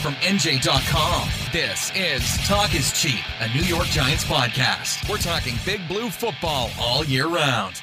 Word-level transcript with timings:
from 0.00 0.14
NJ.com. 0.14 1.28
This 1.52 1.92
is 1.94 2.48
Talk 2.48 2.74
is 2.74 2.90
Cheap, 2.92 3.20
a 3.40 3.48
New 3.54 3.64
York 3.64 3.84
Giants 3.86 4.24
podcast. 4.24 5.06
We're 5.10 5.18
talking 5.18 5.56
big 5.66 5.86
blue 5.88 6.08
football 6.08 6.70
all 6.80 7.04
year 7.04 7.26
round. 7.26 7.82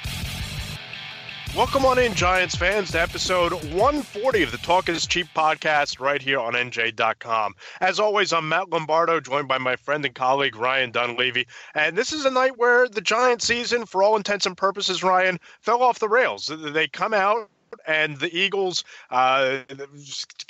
Welcome 1.55 1.85
on 1.85 1.99
in, 1.99 2.15
Giants 2.15 2.55
fans, 2.55 2.91
to 2.91 3.01
episode 3.01 3.53
140 3.53 4.41
of 4.41 4.51
the 4.51 4.57
Talk 4.57 4.89
is 4.89 5.05
Cheap 5.05 5.27
podcast 5.35 5.99
right 5.99 6.19
here 6.21 6.39
on 6.39 6.53
NJ.com. 6.53 7.53
As 7.81 7.99
always, 7.99 8.33
I'm 8.33 8.49
Matt 8.49 8.71
Lombardo, 8.71 9.19
joined 9.19 9.47
by 9.47 9.59
my 9.59 9.75
friend 9.75 10.03
and 10.03 10.15
colleague 10.15 10.55
Ryan 10.55 10.89
Dunleavy. 10.89 11.47
And 11.75 11.95
this 11.95 12.13
is 12.13 12.25
a 12.25 12.31
night 12.31 12.57
where 12.57 12.89
the 12.89 13.01
Giants 13.01 13.45
season, 13.45 13.85
for 13.85 14.01
all 14.01 14.15
intents 14.15 14.47
and 14.47 14.57
purposes, 14.57 15.03
Ryan, 15.03 15.39
fell 15.61 15.83
off 15.83 15.99
the 15.99 16.09
rails. 16.09 16.51
They 16.51 16.87
come 16.87 17.13
out 17.13 17.49
and 17.85 18.17
the 18.17 18.35
Eagles 18.35 18.83
uh, 19.09 19.59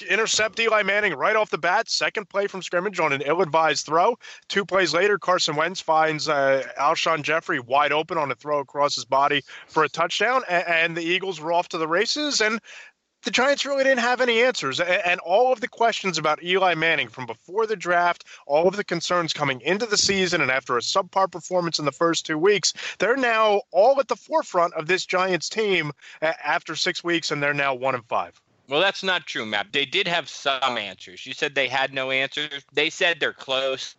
intercept 0.09 0.59
Eli 0.59 0.83
Manning 0.83 1.13
right 1.13 1.35
off 1.35 1.49
the 1.49 1.57
bat. 1.57 1.89
Second 1.89 2.29
play 2.29 2.47
from 2.47 2.61
scrimmage 2.61 2.99
on 2.99 3.13
an 3.13 3.21
ill-advised 3.21 3.85
throw. 3.85 4.17
Two 4.47 4.65
plays 4.65 4.93
later, 4.93 5.17
Carson 5.17 5.55
Wentz 5.55 5.81
finds 5.81 6.27
uh, 6.27 6.63
Alshon 6.79 7.23
Jeffery 7.23 7.59
wide 7.59 7.91
open 7.91 8.17
on 8.17 8.31
a 8.31 8.35
throw 8.35 8.59
across 8.59 8.95
his 8.95 9.05
body 9.05 9.43
for 9.67 9.83
a 9.83 9.89
touchdown, 9.89 10.43
and, 10.49 10.67
and 10.67 10.97
the 10.97 11.03
Eagles 11.03 11.39
were 11.39 11.53
off 11.53 11.69
to 11.69 11.77
the 11.77 11.87
races. 11.87 12.41
And 12.41 12.59
the 13.23 13.31
Giants 13.31 13.65
really 13.65 13.83
didn't 13.83 13.99
have 13.99 14.21
any 14.21 14.41
answers. 14.41 14.79
And 14.79 15.19
all 15.21 15.51
of 15.51 15.59
the 15.59 15.67
questions 15.67 16.17
about 16.17 16.43
Eli 16.43 16.75
Manning 16.75 17.07
from 17.07 17.25
before 17.25 17.65
the 17.65 17.75
draft, 17.75 18.23
all 18.45 18.67
of 18.67 18.75
the 18.75 18.83
concerns 18.83 19.33
coming 19.33 19.59
into 19.61 19.85
the 19.85 19.97
season 19.97 20.41
and 20.41 20.51
after 20.51 20.77
a 20.77 20.81
subpar 20.81 21.31
performance 21.31 21.79
in 21.79 21.85
the 21.85 21.91
first 21.91 22.25
two 22.25 22.37
weeks, 22.37 22.73
they're 22.99 23.17
now 23.17 23.61
all 23.71 23.99
at 23.99 24.07
the 24.07 24.15
forefront 24.15 24.73
of 24.75 24.87
this 24.87 25.05
Giants 25.05 25.49
team 25.49 25.91
after 26.21 26.75
six 26.75 27.03
weeks, 27.03 27.31
and 27.31 27.41
they're 27.41 27.53
now 27.53 27.73
one 27.73 27.95
and 27.95 28.05
five. 28.05 28.39
Well, 28.69 28.81
that's 28.81 29.03
not 29.03 29.25
true, 29.25 29.45
Matt. 29.45 29.71
They 29.71 29.85
did 29.85 30.07
have 30.07 30.27
some 30.27 30.77
answers. 30.77 31.25
You 31.25 31.33
said 31.33 31.55
they 31.55 31.69
had 31.69 31.93
no 31.93 32.11
answers. 32.11 32.65
They 32.73 32.89
said 32.89 33.19
they're 33.19 33.33
close. 33.33 33.95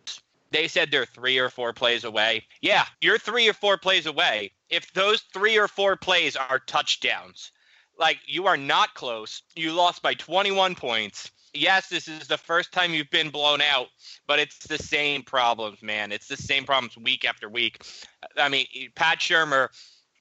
They 0.51 0.67
said 0.67 0.91
they're 0.91 1.05
three 1.05 1.37
or 1.39 1.49
four 1.49 1.73
plays 1.73 2.03
away. 2.03 2.45
Yeah, 2.61 2.85
you're 3.01 3.17
three 3.17 3.47
or 3.47 3.53
four 3.53 3.77
plays 3.77 4.05
away. 4.05 4.51
If 4.69 4.93
those 4.93 5.21
three 5.33 5.57
or 5.57 5.67
four 5.67 5.95
plays 5.95 6.35
are 6.35 6.59
touchdowns, 6.59 7.51
like 7.99 8.19
you 8.25 8.47
are 8.47 8.57
not 8.57 8.93
close. 8.95 9.43
You 9.55 9.73
lost 9.73 10.01
by 10.01 10.13
21 10.13 10.75
points. 10.75 11.31
Yes, 11.53 11.89
this 11.89 12.07
is 12.07 12.27
the 12.27 12.37
first 12.37 12.71
time 12.71 12.93
you've 12.93 13.09
been 13.09 13.29
blown 13.29 13.59
out, 13.61 13.87
but 14.27 14.39
it's 14.39 14.67
the 14.67 14.77
same 14.77 15.23
problems, 15.23 15.81
man. 15.81 16.11
It's 16.11 16.27
the 16.27 16.37
same 16.37 16.63
problems 16.63 16.95
week 16.97 17.25
after 17.25 17.49
week. 17.49 17.83
I 18.37 18.49
mean, 18.49 18.67
Pat 18.95 19.19
Shurmur 19.19 19.69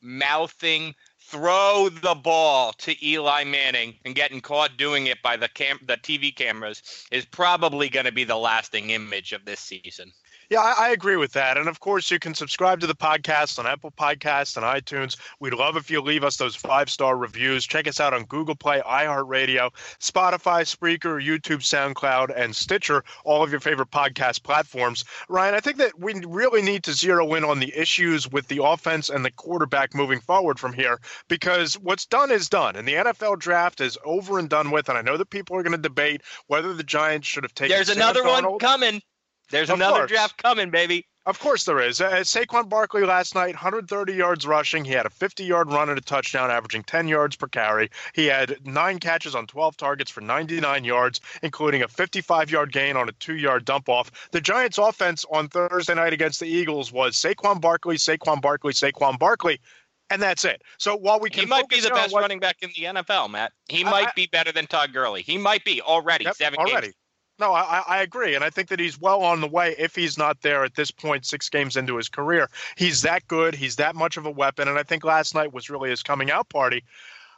mouthing 0.03 0.95
throw 1.21 1.91
the 1.91 2.15
ball 2.15 2.73
to 2.79 3.07
Eli 3.07 3.45
Manning 3.45 3.95
and 4.05 4.15
getting 4.15 4.41
caught 4.41 4.79
doing 4.79 5.09
it 5.09 5.21
by 5.23 5.37
the 5.37 5.49
cam 5.49 5.79
the 5.87 5.99
TV 5.99 6.35
cameras 6.35 7.07
is 7.11 7.27
probably 7.27 7.91
going 7.91 8.07
to 8.07 8.13
be 8.13 8.25
the 8.25 8.37
lasting 8.37 8.91
image 8.91 9.33
of 9.33 9.45
this 9.45 9.61
season. 9.61 10.11
Yeah, 10.51 10.61
I, 10.61 10.87
I, 10.87 10.89
agree 10.91 11.17
with 11.17 11.33
that. 11.33 11.59
And 11.59 11.69
of 11.69 11.81
course, 11.81 12.11
you 12.11 12.19
can 12.19 12.35
subscribe 12.35 12.81
to 12.81 12.87
the 12.87 12.95
podcast 12.95 13.59
on 13.59 13.67
Apple 13.67 13.91
Podcasts 13.91 14.57
and 14.57 14.65
iTunes. 14.65 15.17
We'd 15.41 15.53
love 15.53 15.77
if 15.77 15.91
you 15.91 16.01
leave 16.01 16.25
us 16.25 16.39
those 16.39 16.57
five 16.57 16.89
star 16.89 17.19
reviews. 17.19 17.67
Check 17.67 17.87
us 17.87 18.01
out 18.01 18.15
on 18.15 18.25
Google 18.25 18.55
Play, 18.55 18.81
iHeartRadio, 18.81 19.71
Spotify, 20.01 20.65
Spreaker, 20.65 21.23
YouTube, 21.23 21.61
SoundCloud, 21.61 22.33
and 22.35 22.57
Stitcher, 22.57 23.05
all 23.25 23.43
of 23.43 23.51
your 23.51 23.61
favorite 23.61 23.91
podcast 23.91 24.43
platforms. 24.43 25.05
Ryan, 25.29 25.55
I 25.55 25.61
think 25.61 25.77
that 25.77 25.99
we 25.99 26.15
really 26.27 26.63
need 26.63 26.83
to 26.85 26.95
zero 26.95 27.35
in 27.35 27.45
on 27.45 27.61
the 27.61 27.77
issues 27.77 28.31
with 28.31 28.49
the 28.49 28.65
offense 28.65 29.11
and 29.11 29.27
the 29.27 29.31
quarterback 29.31 29.95
moving 29.95 30.21
forward 30.21 30.59
from 30.59 30.73
here 30.73 30.99
because 31.29 31.79
what's 31.79 32.07
done 32.07 32.31
is 32.31 32.49
done. 32.49 32.75
And 32.75 32.89
the 32.89 32.95
NFL 32.95 33.39
draft 33.39 33.83
is 33.83 33.99
over 34.03 34.39
and 34.39 34.49
done 34.49 34.71
with. 34.71 34.89
And 34.89 34.97
I 34.97 35.03
know 35.03 35.19
that 35.19 35.29
people 35.29 35.57
are 35.57 35.63
going 35.63 35.77
to 35.77 35.79
debate 35.79 36.23
whether 36.47 36.73
the 36.73 36.85
Giants 36.85 37.29
should 37.29 37.45
have 37.45 37.55
taken. 37.55 37.77
There's 37.77 37.91
another 37.91 38.25
one 38.25 38.59
coming. 38.59 39.03
There's 39.51 39.71
of 39.71 39.77
another 39.77 40.01
course. 40.01 40.11
draft 40.11 40.37
coming, 40.43 40.71
baby. 40.71 41.07
Of 41.29 41.39
course 41.41 41.65
there 41.65 41.81
is. 41.81 42.01
Uh, 42.01 42.21
Saquon 42.21 42.71
Barkley 42.71 43.05
last 43.05 43.35
night, 43.35 43.55
130 43.55 44.15
yards 44.15 44.47
rushing. 44.47 44.83
He 44.83 44.93
had 44.93 45.05
a 45.05 45.11
50-yard 45.11 45.71
run 45.71 45.91
and 45.91 45.99
a 45.99 46.01
touchdown, 46.01 46.51
averaging 46.51 46.85
10 46.85 47.07
yards 47.07 47.37
per 47.37 47.49
carry. 47.49 47.91
He 48.15 48.25
had 48.25 48.57
nine 48.65 48.99
catches 48.99 49.35
on 49.35 49.47
12 49.47 49.77
targets 49.77 50.11
for 50.11 50.23
99 50.23 50.85
yards, 50.85 51.21
including 51.43 51.83
a 51.83 51.89
55-yard 51.89 52.73
gain 52.73 52.97
on 52.97 53.11
a 53.11 53.13
two-yard 53.13 53.67
dump-off. 53.67 54.31
The 54.31 54.41
Giants' 54.41 54.79
offense 54.79 55.27
on 55.31 55.49
Thursday 55.49 55.95
night 55.95 56.15
against 56.15 56.41
the 56.41 56.47
Eagles 56.47 56.91
was 56.93 57.15
Saquon 57.15 57.61
Barkley, 57.61 57.97
Saquon 57.97 58.41
Barkley, 58.41 58.73
Saquon 58.73 59.19
Barkley 59.19 59.61
and 60.11 60.23
that's 60.23 60.47
it. 60.47 60.63
So 60.79 60.97
while 60.97 61.21
we 61.21 61.29
can, 61.29 61.43
he 61.43 61.47
might 61.47 61.69
be 61.69 61.81
the 61.81 61.91
best 61.91 62.15
what, 62.15 62.23
running 62.23 62.41
back 62.41 62.57
in 62.63 62.71
the 62.75 62.85
NFL, 62.85 63.29
Matt. 63.31 63.53
He 63.69 63.85
I, 63.85 63.91
might 63.91 64.15
be 64.15 64.27
better 64.27 64.53
than 64.53 64.67
Todd 64.67 64.95
Gurley. 64.95 65.21
He 65.21 65.37
might 65.37 65.65
be 65.65 65.83
already 65.83 66.25
yep, 66.25 66.37
seven 66.37 66.59
already. 66.59 66.87
Games. 66.87 66.95
No, 67.39 67.53
I, 67.53 67.85
I 67.87 68.03
agree. 68.03 68.35
And 68.35 68.43
I 68.43 68.51
think 68.51 68.69
that 68.69 68.81
he's 68.81 69.01
well 69.01 69.23
on 69.23 69.41
the 69.41 69.47
way 69.47 69.75
if 69.79 69.95
he's 69.95 70.19
not 70.19 70.43
there 70.43 70.65
at 70.65 70.75
this 70.75 70.91
point, 70.91 71.25
six 71.25 71.49
games 71.49 71.77
into 71.77 71.97
his 71.97 72.09
career. 72.09 72.51
He's 72.77 73.03
that 73.03 73.27
good. 73.29 73.55
He's 73.55 73.77
that 73.77 73.95
much 73.95 74.17
of 74.17 74.27
a 74.27 74.31
weapon. 74.31 74.67
And 74.67 74.77
I 74.79 74.83
think 74.83 75.05
last 75.05 75.35
night 75.35 75.53
was 75.53 75.71
really 75.71 75.91
his 75.91 76.03
coming 76.03 76.31
out 76.33 76.49
party. 76.49 76.83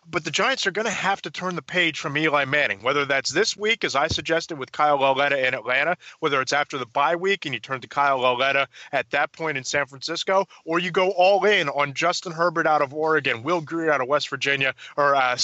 But 0.09 0.25
the 0.25 0.31
Giants 0.31 0.67
are 0.67 0.71
going 0.71 0.87
to 0.87 0.91
have 0.91 1.23
to 1.23 1.31
turn 1.31 1.57
the 1.57 1.63
page 1.63 2.01
from 2.01 2.17
Eli 2.17 2.45
Manning, 2.45 2.83
whether 2.83 3.05
that's 3.05 3.31
this 3.31 3.57
week, 3.57 3.85
as 3.85 3.95
I 3.95 4.09
suggested 4.09 4.59
with 4.59 4.73
Kyle 4.73 4.99
Lauletta 4.99 5.47
in 5.47 5.55
Atlanta, 5.55 5.97
whether 6.21 6.41
it's 6.41 6.53
after 6.53 6.79
the 6.79 6.87
bye 6.87 7.17
week 7.17 7.45
and 7.45 7.55
you 7.55 7.61
turn 7.61 7.81
to 7.81 7.89
Kyle 7.89 8.19
Lauletta 8.19 8.67
at 8.93 9.11
that 9.11 9.33
point 9.33 9.59
in 9.59 9.65
San 9.65 9.87
Francisco, 9.87 10.47
or 10.65 10.79
you 10.79 10.91
go 10.91 11.11
all 11.11 11.45
in 11.45 11.69
on 11.69 11.95
Justin 11.95 12.33
Herbert 12.33 12.67
out 12.67 12.83
of 12.83 12.95
Oregon, 12.95 13.43
Will 13.43 13.61
Grier 13.61 13.93
out 13.93 14.01
of 14.01 14.09
West 14.09 14.29
Virginia, 14.29 14.75
or 14.97 15.15
uh, 15.15 15.37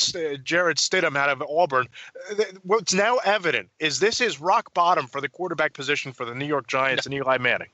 Jarrett 0.43 0.79
Stidham 0.79 1.17
out 1.17 1.29
of 1.29 1.43
Auburn. 1.43 1.87
What's 2.63 2.95
now 2.95 3.19
evident 3.19 3.69
is 3.79 4.01
this 4.01 4.21
is 4.21 4.41
rock 4.41 4.73
bottom 4.75 5.07
for 5.07 5.21
the 5.21 5.29
quarterback 5.29 5.75
position 5.75 6.13
for 6.13 6.25
the 6.25 6.35
New 6.35 6.47
York 6.47 6.67
Giants 6.67 7.07
and 7.07 7.15
Eli 7.15 7.39
Manning. 7.39 7.69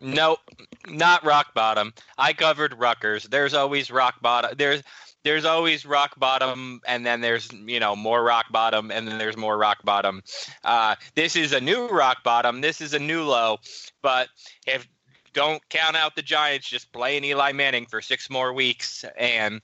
Nope, 0.00 0.40
not 0.86 1.24
rock 1.24 1.54
bottom. 1.54 1.94
I 2.18 2.34
covered 2.34 2.78
Rutgers. 2.78 3.24
There's 3.24 3.54
always 3.54 3.90
rock 3.90 4.20
bottom. 4.20 4.52
There's 4.56 4.82
there's 5.24 5.46
always 5.46 5.86
rock 5.86 6.18
bottom 6.18 6.80
and 6.86 7.04
then 7.04 7.20
there's 7.20 7.50
you 7.52 7.80
know 7.80 7.96
more 7.96 8.22
rock 8.22 8.46
bottom 8.52 8.90
and 8.90 9.08
then 9.08 9.18
there's 9.18 9.36
more 9.36 9.56
rock 9.56 9.82
bottom. 9.82 10.22
Uh, 10.62 10.94
this 11.14 11.34
is 11.34 11.52
a 11.52 11.60
new 11.60 11.88
rock 11.88 12.22
bottom. 12.22 12.60
This 12.60 12.80
is 12.80 12.94
a 12.94 12.98
new 12.98 13.24
low. 13.24 13.58
But 14.02 14.28
if 14.66 14.86
don't 15.32 15.66
count 15.68 15.96
out 15.96 16.14
the 16.14 16.22
giants 16.22 16.68
just 16.68 16.92
playing 16.92 17.24
eli 17.24 17.52
manning 17.52 17.86
for 17.86 18.00
six 18.00 18.30
more 18.30 18.52
weeks 18.52 19.04
and 19.18 19.60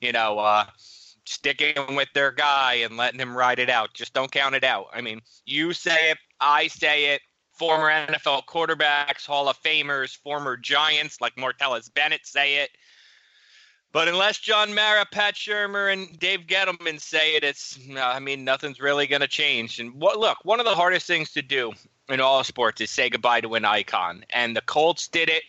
you 0.00 0.12
know 0.12 0.38
uh, 0.38 0.66
sticking 1.24 1.96
with 1.96 2.08
their 2.14 2.30
guy 2.30 2.74
and 2.74 2.96
letting 2.96 3.18
him 3.18 3.36
ride 3.36 3.58
it 3.58 3.70
out. 3.70 3.92
Just 3.94 4.12
don't 4.12 4.30
count 4.30 4.54
it 4.54 4.62
out. 4.62 4.86
I 4.92 5.00
mean 5.00 5.20
you 5.46 5.72
say 5.72 6.10
it 6.10 6.18
i 6.40 6.68
say 6.68 7.14
it. 7.14 7.22
Former 7.52 7.90
nfl 7.90 8.44
quarterbacks 8.44 9.26
hall 9.26 9.48
of 9.48 9.60
famers 9.62 10.16
former 10.16 10.56
giants 10.56 11.20
like 11.20 11.34
martellus 11.34 11.92
bennett 11.92 12.24
say 12.24 12.58
it 12.58 12.70
but 13.92 14.08
unless 14.08 14.38
John 14.38 14.74
Mara, 14.74 15.06
Pat 15.10 15.34
Shurmur, 15.34 15.92
and 15.92 16.18
Dave 16.18 16.40
Gettleman 16.46 17.00
say 17.00 17.36
it, 17.36 17.44
it's 17.44 17.78
I 17.96 18.18
mean 18.18 18.44
nothing's 18.44 18.80
really 18.80 19.06
going 19.06 19.22
to 19.22 19.28
change. 19.28 19.80
And 19.80 19.94
what, 19.94 20.18
look, 20.18 20.38
one 20.44 20.60
of 20.60 20.66
the 20.66 20.74
hardest 20.74 21.06
things 21.06 21.32
to 21.32 21.42
do 21.42 21.72
in 22.08 22.20
all 22.20 22.44
sports 22.44 22.80
is 22.80 22.90
say 22.90 23.10
goodbye 23.10 23.40
to 23.40 23.54
an 23.54 23.64
icon, 23.64 24.24
and 24.30 24.56
the 24.56 24.60
Colts 24.62 25.08
did 25.08 25.28
it 25.28 25.42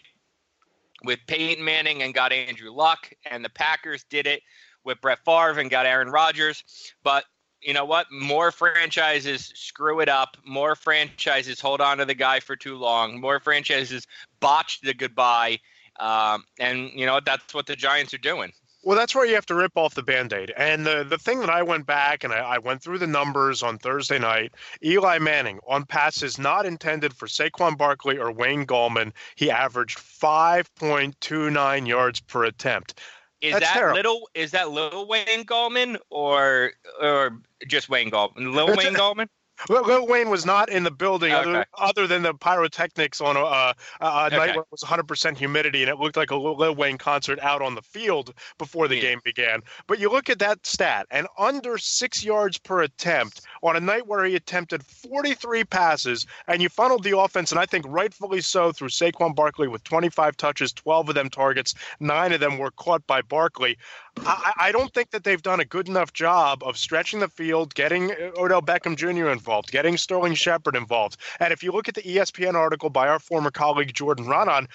with 1.04 1.20
Peyton 1.28 1.64
Manning 1.64 2.04
and 2.04 2.14
got 2.14 2.32
Andrew 2.32 2.72
Luck, 2.72 3.12
and 3.26 3.44
the 3.44 3.50
Packers 3.50 4.04
did 4.06 4.28
it 4.28 4.42
with 4.84 5.02
Brett 5.02 5.20
Favre 5.26 5.60
and 5.60 5.70
got 5.70 5.86
Aaron 5.86 6.10
Rodgers. 6.10 6.64
But 7.04 7.26
you 7.62 7.74
know 7.74 7.86
what? 7.86 8.08
More 8.12 8.52
franchises 8.52 9.52
screw 9.56 10.00
it 10.00 10.10
up. 10.10 10.38
More 10.46 10.76
franchises 10.76 11.60
hold 11.60 11.82
on 11.82 11.98
to 11.98 12.06
the 12.06 12.14
guy 12.14 12.40
for 12.40 12.56
too 12.56 12.78
long. 12.78 13.20
More 13.20 13.40
franchises 13.40 14.08
botch 14.40 14.80
the 14.82 14.94
goodbye 14.94 15.60
um, 16.00 16.44
and 16.60 16.90
you 16.94 17.06
know 17.06 17.20
that's 17.24 17.54
what 17.54 17.66
the 17.66 17.76
Giants 17.76 18.14
are 18.14 18.20
doing. 18.20 18.52
Well, 18.84 18.98
that's 18.98 19.14
where 19.14 19.26
you 19.26 19.36
have 19.36 19.46
to 19.48 19.56
rip 19.56 19.74
off 19.76 19.96
the 19.96 20.04
band 20.04 20.32
aid. 20.32 20.54
And 20.56 20.86
the, 20.86 21.04
the 21.04 21.18
thing 21.18 21.42
that 21.42 21.50
I 21.50 21.62
went 21.64 21.86
back 21.86 22.24
and 22.24 22.32
I, 22.32 22.38
I, 22.38 22.58
went 22.60 22.82
through 22.82 23.00
the 23.00 23.08
numbers 23.08 23.62
on 23.62 23.78
Thursday 23.78 24.20
night 24.20 24.54
Eli 24.82 25.20
Manning 25.20 25.60
on 25.68 25.86
passes 25.86 26.40
not 26.40 26.66
intended 26.66 27.14
for 27.14 27.28
Saquon 27.28 27.78
Barkley 27.78 28.18
or 28.18 28.32
Wayne 28.32 28.66
Gallman, 28.66 29.12
he 29.36 29.52
averaged 29.52 29.98
5.29 29.98 31.88
yards 31.88 32.22
per 32.22 32.46
attempt. 32.46 33.02
Is 33.42 33.54
That's 33.54 33.66
that 33.66 33.74
terrible. 33.74 33.96
little? 33.96 34.30
Is 34.34 34.52
that 34.52 34.72
little 34.72 35.08
Wayne 35.08 35.46
Gallman 35.46 35.98
or 36.10 36.72
or 37.02 37.40
just 37.68 37.88
Wayne 37.88 38.12
Gallman? 38.12 38.54
Little 38.54 38.76
Wayne 38.76 38.94
Gallman? 38.94 39.30
Lil 39.68 40.08
Wayne 40.08 40.30
was 40.30 40.46
not 40.46 40.70
in 40.70 40.84
the 40.84 40.92
building 40.92 41.34
okay. 41.34 41.50
other, 41.50 41.66
other, 41.78 42.08
than 42.08 42.22
the 42.22 42.34
pyrotechnics 42.34 43.20
on 43.20 43.36
a, 43.36 43.42
a, 43.42 43.76
a 44.02 44.26
okay. 44.28 44.38
night 44.38 44.56
where 44.56 44.62
it 44.62 44.72
was 44.72 44.82
100% 44.82 45.38
humidity 45.38 45.84
and 45.84 45.90
it 45.90 45.98
looked 45.98 46.16
like 46.16 46.32
a 46.32 46.36
Lil 46.36 46.76
Wayne 46.76 46.98
concert 46.98 47.40
out 47.42 47.62
on 47.62 47.76
the 47.76 47.82
field 47.82 48.34
before 48.58 48.88
the 48.88 48.96
yeah. 48.96 49.02
game 49.02 49.22
began. 49.24 49.62
But 49.88 50.00
you 50.00 50.10
look 50.10 50.30
at 50.30 50.40
that 50.40 50.66
stat, 50.66 51.08
and 51.12 51.28
under 51.38 51.78
six 51.78 52.24
yards 52.24 52.58
per 52.58 52.82
attempt 52.84 53.42
on 53.64 53.76
a 53.76 53.80
night 53.80 54.08
where 54.08 54.24
he 54.24 54.36
attempted 54.36 54.86
43 54.86 55.66
passes, 55.66 56.26
and 56.48 56.62
you 56.62 56.70
funneled 56.70 57.04
the 57.04 57.18
offense, 57.18 57.52
and 57.52 57.60
I 57.60 57.66
think 57.66 57.86
rightfully 57.88 58.42
so, 58.42 58.72
through 58.72 58.90
Saquon 58.90 59.36
Barkley 59.36 59.68
with 59.68 59.84
25 59.84 60.38
touches, 60.38 60.72
12 60.72 61.10
of 61.10 61.16
them 61.16 61.30
targets, 61.30 61.76
nine 62.00 62.32
of 62.32 62.40
them 62.40 62.58
were 62.58 62.72
caught 62.72 63.06
by 63.08 63.22
Barkley. 63.22 63.78
I, 64.26 64.54
I 64.58 64.72
don't 64.72 64.94
think 64.94 65.12
that 65.12 65.24
they've 65.24 65.42
done 65.42 65.60
a 65.60 65.66
good 65.66 65.88
enough 65.88 66.14
job 66.14 66.64
of 66.64 66.78
stretching 66.78 67.20
the 67.20 67.30
field, 67.30 67.74
getting 67.74 68.12
uh, 68.12 68.32
Odell 68.38 68.62
Beckham 68.62 68.96
Jr. 68.96 69.30
involved 69.30 69.49
involved, 69.50 69.72
getting 69.72 69.98
Sterling 69.98 70.36
Shepard 70.36 70.76
involved. 70.76 71.18
And 71.40 71.52
if 71.52 71.64
you 71.64 71.72
look 71.72 71.90
at 71.90 71.96
the 71.96 72.04
ESPN 72.04 72.54
article 72.54 72.92
by 72.92 73.08
our 73.08 73.18
former 73.18 73.50
colleague 73.50 73.96
Jordan 73.96 74.26
Raanan, 74.26 74.68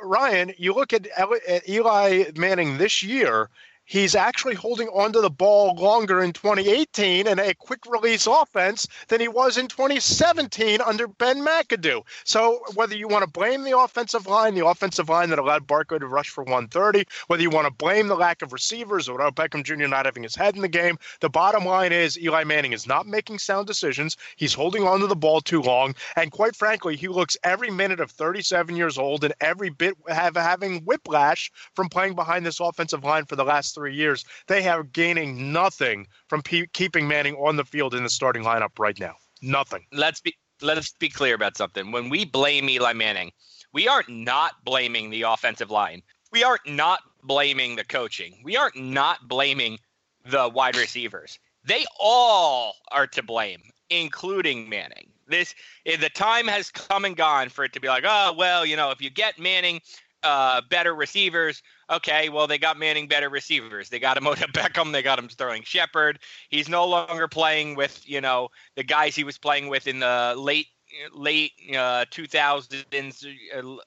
Ryan, 0.00 0.52
you 0.56 0.72
look 0.74 0.92
at, 0.92 1.08
at 1.08 1.68
Eli 1.68 2.26
Manning 2.36 2.78
this 2.78 3.02
year, 3.02 3.50
he's 3.84 4.14
actually 4.14 4.54
holding 4.54 4.88
onto 4.88 5.20
the 5.20 5.30
ball 5.30 5.74
longer 5.74 6.22
in 6.22 6.32
2018 6.32 7.26
and 7.26 7.40
a 7.40 7.54
quick 7.54 7.80
release 7.86 8.26
offense 8.26 8.86
than 9.08 9.20
he 9.20 9.28
was 9.28 9.58
in 9.58 9.68
2017 9.68 10.80
under 10.80 11.08
Ben 11.08 11.44
McAdoo. 11.44 12.02
So 12.24 12.62
whether 12.74 12.96
you 12.96 13.08
want 13.08 13.24
to 13.24 13.30
blame 13.30 13.64
the 13.64 13.78
offensive 13.78 14.26
line, 14.26 14.54
the 14.54 14.66
offensive 14.66 15.08
line 15.08 15.30
that 15.30 15.38
allowed 15.38 15.66
Barkley 15.66 15.98
to 15.98 16.06
rush 16.06 16.28
for 16.28 16.44
130, 16.44 17.04
whether 17.26 17.42
you 17.42 17.50
want 17.50 17.66
to 17.66 17.72
blame 17.72 18.08
the 18.08 18.14
lack 18.14 18.42
of 18.42 18.52
receivers 18.52 19.08
or 19.08 19.18
Beckham 19.32 19.64
Jr. 19.64 19.86
not 19.88 20.06
having 20.06 20.22
his 20.22 20.36
head 20.36 20.56
in 20.56 20.62
the 20.62 20.68
game, 20.68 20.98
the 21.20 21.30
bottom 21.30 21.64
line 21.64 21.92
is 21.92 22.18
Eli 22.18 22.44
Manning 22.44 22.72
is 22.72 22.86
not 22.86 23.06
making 23.06 23.38
sound 23.38 23.66
decisions. 23.66 24.16
He's 24.36 24.54
holding 24.54 24.86
onto 24.86 25.06
the 25.06 25.16
ball 25.16 25.40
too 25.40 25.62
long, 25.62 25.94
and 26.16 26.30
quite 26.30 26.56
frankly, 26.56 26.96
he 26.96 27.08
looks 27.08 27.36
every 27.42 27.70
minute 27.70 28.00
of 28.00 28.10
37 28.10 28.76
years 28.76 28.98
old 28.98 29.24
and 29.24 29.34
every 29.40 29.70
bit 29.70 29.96
have 30.08 30.36
having 30.36 30.80
whiplash 30.80 31.50
from 31.74 31.88
playing 31.88 32.14
behind 32.14 32.46
this 32.46 32.60
offensive 32.60 33.04
line 33.04 33.24
for 33.24 33.36
the 33.36 33.44
last 33.44 33.71
three 33.74 33.94
years, 33.94 34.24
they 34.48 34.62
have 34.62 34.92
gaining 34.92 35.52
nothing 35.52 36.06
from 36.28 36.42
pe- 36.42 36.66
keeping 36.72 37.08
Manning 37.08 37.34
on 37.36 37.56
the 37.56 37.64
field 37.64 37.94
in 37.94 38.02
the 38.02 38.10
starting 38.10 38.42
lineup 38.42 38.78
right 38.78 38.98
now. 38.98 39.14
Nothing. 39.40 39.86
Let's 39.92 40.20
be 40.20 40.36
let's 40.60 40.92
be 40.92 41.08
clear 41.08 41.34
about 41.34 41.56
something. 41.56 41.90
When 41.90 42.08
we 42.08 42.24
blame 42.24 42.68
Eli 42.68 42.92
Manning, 42.92 43.32
we 43.72 43.88
aren't 43.88 44.08
not 44.08 44.64
blaming 44.64 45.10
the 45.10 45.22
offensive 45.22 45.70
line. 45.70 46.02
We 46.30 46.44
aren't 46.44 46.66
not 46.66 47.00
blaming 47.22 47.76
the 47.76 47.84
coaching. 47.84 48.40
We 48.44 48.56
aren't 48.56 48.76
not 48.76 49.28
blaming 49.28 49.78
the 50.24 50.48
wide 50.48 50.76
receivers. 50.76 51.38
They 51.64 51.84
all 51.98 52.74
are 52.90 53.06
to 53.08 53.22
blame, 53.22 53.62
including 53.90 54.68
Manning. 54.68 55.10
This 55.26 55.54
eh, 55.86 55.96
the 55.96 56.10
time 56.10 56.46
has 56.48 56.70
come 56.70 57.04
and 57.04 57.16
gone 57.16 57.48
for 57.48 57.64
it 57.64 57.72
to 57.72 57.80
be 57.80 57.88
like, 57.88 58.04
oh 58.06 58.34
well, 58.36 58.64
you 58.64 58.76
know, 58.76 58.90
if 58.90 59.00
you 59.00 59.10
get 59.10 59.38
Manning 59.38 59.80
uh, 60.22 60.60
better 60.68 60.94
receivers, 60.94 61.62
okay, 61.90 62.28
well, 62.28 62.46
they 62.46 62.58
got 62.58 62.78
Manning 62.78 63.08
better 63.08 63.28
receivers. 63.28 63.88
They 63.88 63.98
got 63.98 64.16
him 64.16 64.26
Odell 64.28 64.48
Beckham. 64.48 64.92
They 64.92 65.02
got 65.02 65.18
him 65.18 65.28
Sterling 65.28 65.62
Shepard. 65.62 66.18
He's 66.48 66.68
no 66.68 66.86
longer 66.86 67.28
playing 67.28 67.76
with, 67.76 68.02
you 68.08 68.20
know, 68.20 68.48
the 68.76 68.84
guys 68.84 69.14
he 69.14 69.24
was 69.24 69.38
playing 69.38 69.68
with 69.68 69.86
in 69.86 70.00
the 70.00 70.34
late 70.36 70.66
late 71.14 71.52
uh, 71.70 72.04
2000s, 72.10 73.26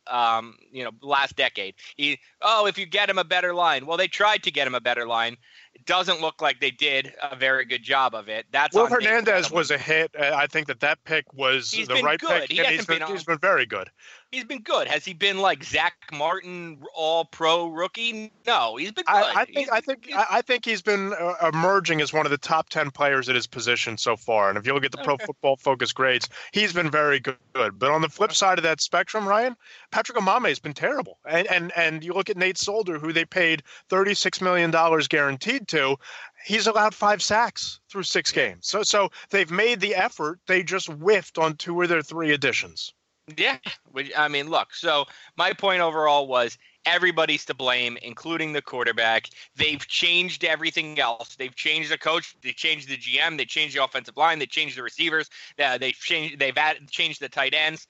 uh, 0.10 0.14
um, 0.14 0.56
you 0.72 0.84
know, 0.84 0.92
last 1.02 1.36
decade. 1.36 1.76
He, 1.96 2.20
oh, 2.42 2.66
if 2.66 2.78
you 2.78 2.86
get 2.86 3.10
him 3.10 3.18
a 3.18 3.24
better 3.24 3.54
line, 3.54 3.86
well, 3.86 3.98
they 3.98 4.08
tried 4.08 4.44
to 4.44 4.52
get 4.52 4.68
him 4.68 4.76
a 4.76 4.82
better 4.82 5.06
line. 5.06 5.38
It 5.74 5.86
doesn't 5.86 6.22
look 6.22 6.42
like 6.42 6.60
they 6.62 6.72
did 6.72 7.14
a 7.22 7.36
very 7.36 7.66
good 7.66 7.84
job 7.84 8.16
of 8.16 8.30
it. 8.30 8.46
That's 8.52 8.76
Will 8.76 8.88
Hernandez 8.88 9.52
was 9.52 9.72
a 9.72 9.78
hit. 9.78 10.12
I 10.20 10.48
think 10.48 10.68
that 10.68 10.80
that 10.80 11.04
pick 11.04 11.32
was 11.34 11.72
he's 11.72 11.88
the 11.88 12.02
right 12.02 12.20
good. 12.20 12.42
pick. 12.42 12.52
He 12.52 12.64
he's 12.64 12.86
been, 12.86 13.00
been, 13.00 13.08
he's 13.08 13.24
been 13.24 13.40
very 13.40 13.66
good 13.66 13.90
he's 14.36 14.44
been 14.44 14.62
good. 14.62 14.88
Has 14.88 15.06
he 15.06 15.14
been 15.14 15.40
like 15.40 15.64
Zack 15.64 15.96
Martin, 16.14 16.80
all 16.94 17.26
pro 17.26 17.68
rookie? 17.68 18.32
No, 18.46 18.76
he's 18.76 18.92
been 18.92 19.06
good. 19.06 19.16
I, 19.16 19.42
I 19.42 19.46
think 19.46 19.58
he's, 19.58 19.70
I 19.70 19.82
think 19.82 20.10
I 20.14 20.42
think 20.42 20.66
he's 20.66 20.82
been 20.82 21.14
uh, 21.14 21.50
emerging 21.54 22.02
as 22.02 22.14
one 22.14 22.26
of 22.26 22.32
the 22.32 22.38
top 22.38 22.70
ten 22.70 22.92
players 22.92 23.30
at 23.30 23.36
his 23.36 23.48
position 23.48 23.98
so 23.98 24.16
far. 24.16 24.50
And 24.50 24.58
if 24.58 24.68
you 24.68 24.74
look 24.74 24.86
at 24.86 24.92
the 24.92 25.00
okay. 25.00 25.06
Pro 25.06 25.18
Football 25.18 25.56
Focus 25.58 25.94
grades, 25.94 26.30
he's 26.52 26.74
been 26.74 26.92
very 26.92 27.20
good. 27.20 27.38
But 27.54 27.90
on 27.90 28.02
the 28.02 28.10
flip 28.10 28.34
side 28.34 28.60
of 28.60 28.64
that 28.64 28.82
spectrum, 28.82 29.28
Ryan, 29.28 29.56
Patrick 29.92 30.18
Omameh 30.18 30.50
has 30.50 30.60
been 30.60 30.74
terrible. 30.74 31.18
And 31.28 31.48
and 31.48 31.72
and 31.76 32.04
you 32.04 32.14
look 32.14 32.30
at 32.30 32.38
Nate 32.38 32.58
Solder, 32.58 33.00
who 33.00 33.14
they 33.14 33.26
paid 33.26 33.64
thirty 33.90 34.14
six 34.14 34.42
million 34.42 34.70
dollars 34.70 35.08
guaranteed 35.08 35.68
to. 35.70 35.96
He's 36.46 36.68
allowed 36.68 36.94
five 36.94 37.24
sacks 37.24 37.80
through 37.90 38.04
six 38.04 38.32
games. 38.32 38.68
So 38.68 38.84
so 38.84 39.10
they've 39.30 39.50
made 39.50 39.80
the 39.80 39.96
effort. 39.96 40.40
They 40.46 40.62
just 40.62 40.88
whiffed 40.88 41.38
on 41.38 41.56
two 41.56 41.82
of 41.82 41.90
their 41.90 42.04
three 42.04 42.34
additions. 42.34 42.94
Yeah, 43.38 43.58
I 44.16 44.28
mean, 44.28 44.50
look. 44.50 44.74
So 44.76 45.06
my 45.36 45.54
point 45.54 45.82
overall 45.82 46.28
was 46.28 46.58
everybody's 46.86 47.44
to 47.46 47.56
blame, 47.56 47.98
including 48.04 48.54
the 48.54 48.62
quarterback. 48.62 49.30
They've 49.56 49.86
changed 49.88 50.44
everything 50.44 51.00
else. 51.00 51.36
They've 51.36 51.56
changed 51.56 51.92
the 51.92 51.98
coach. 51.98 52.36
They 52.44 52.52
changed 52.52 52.88
the 52.88 52.98
GM. 52.98 53.38
They 53.38 53.46
changed 53.46 53.76
the 53.76 53.84
offensive 53.84 54.16
line. 54.16 54.38
They 54.38 54.46
changed 54.46 54.78
the 54.78 54.84
receivers. 54.84 55.30
Uh, 55.58 55.80
they've 55.80 55.96
changed. 55.96 56.38
They've 56.38 56.56
added, 56.56 56.90
changed 56.92 57.20
the 57.20 57.30
tight 57.30 57.56
ends. 57.56 57.88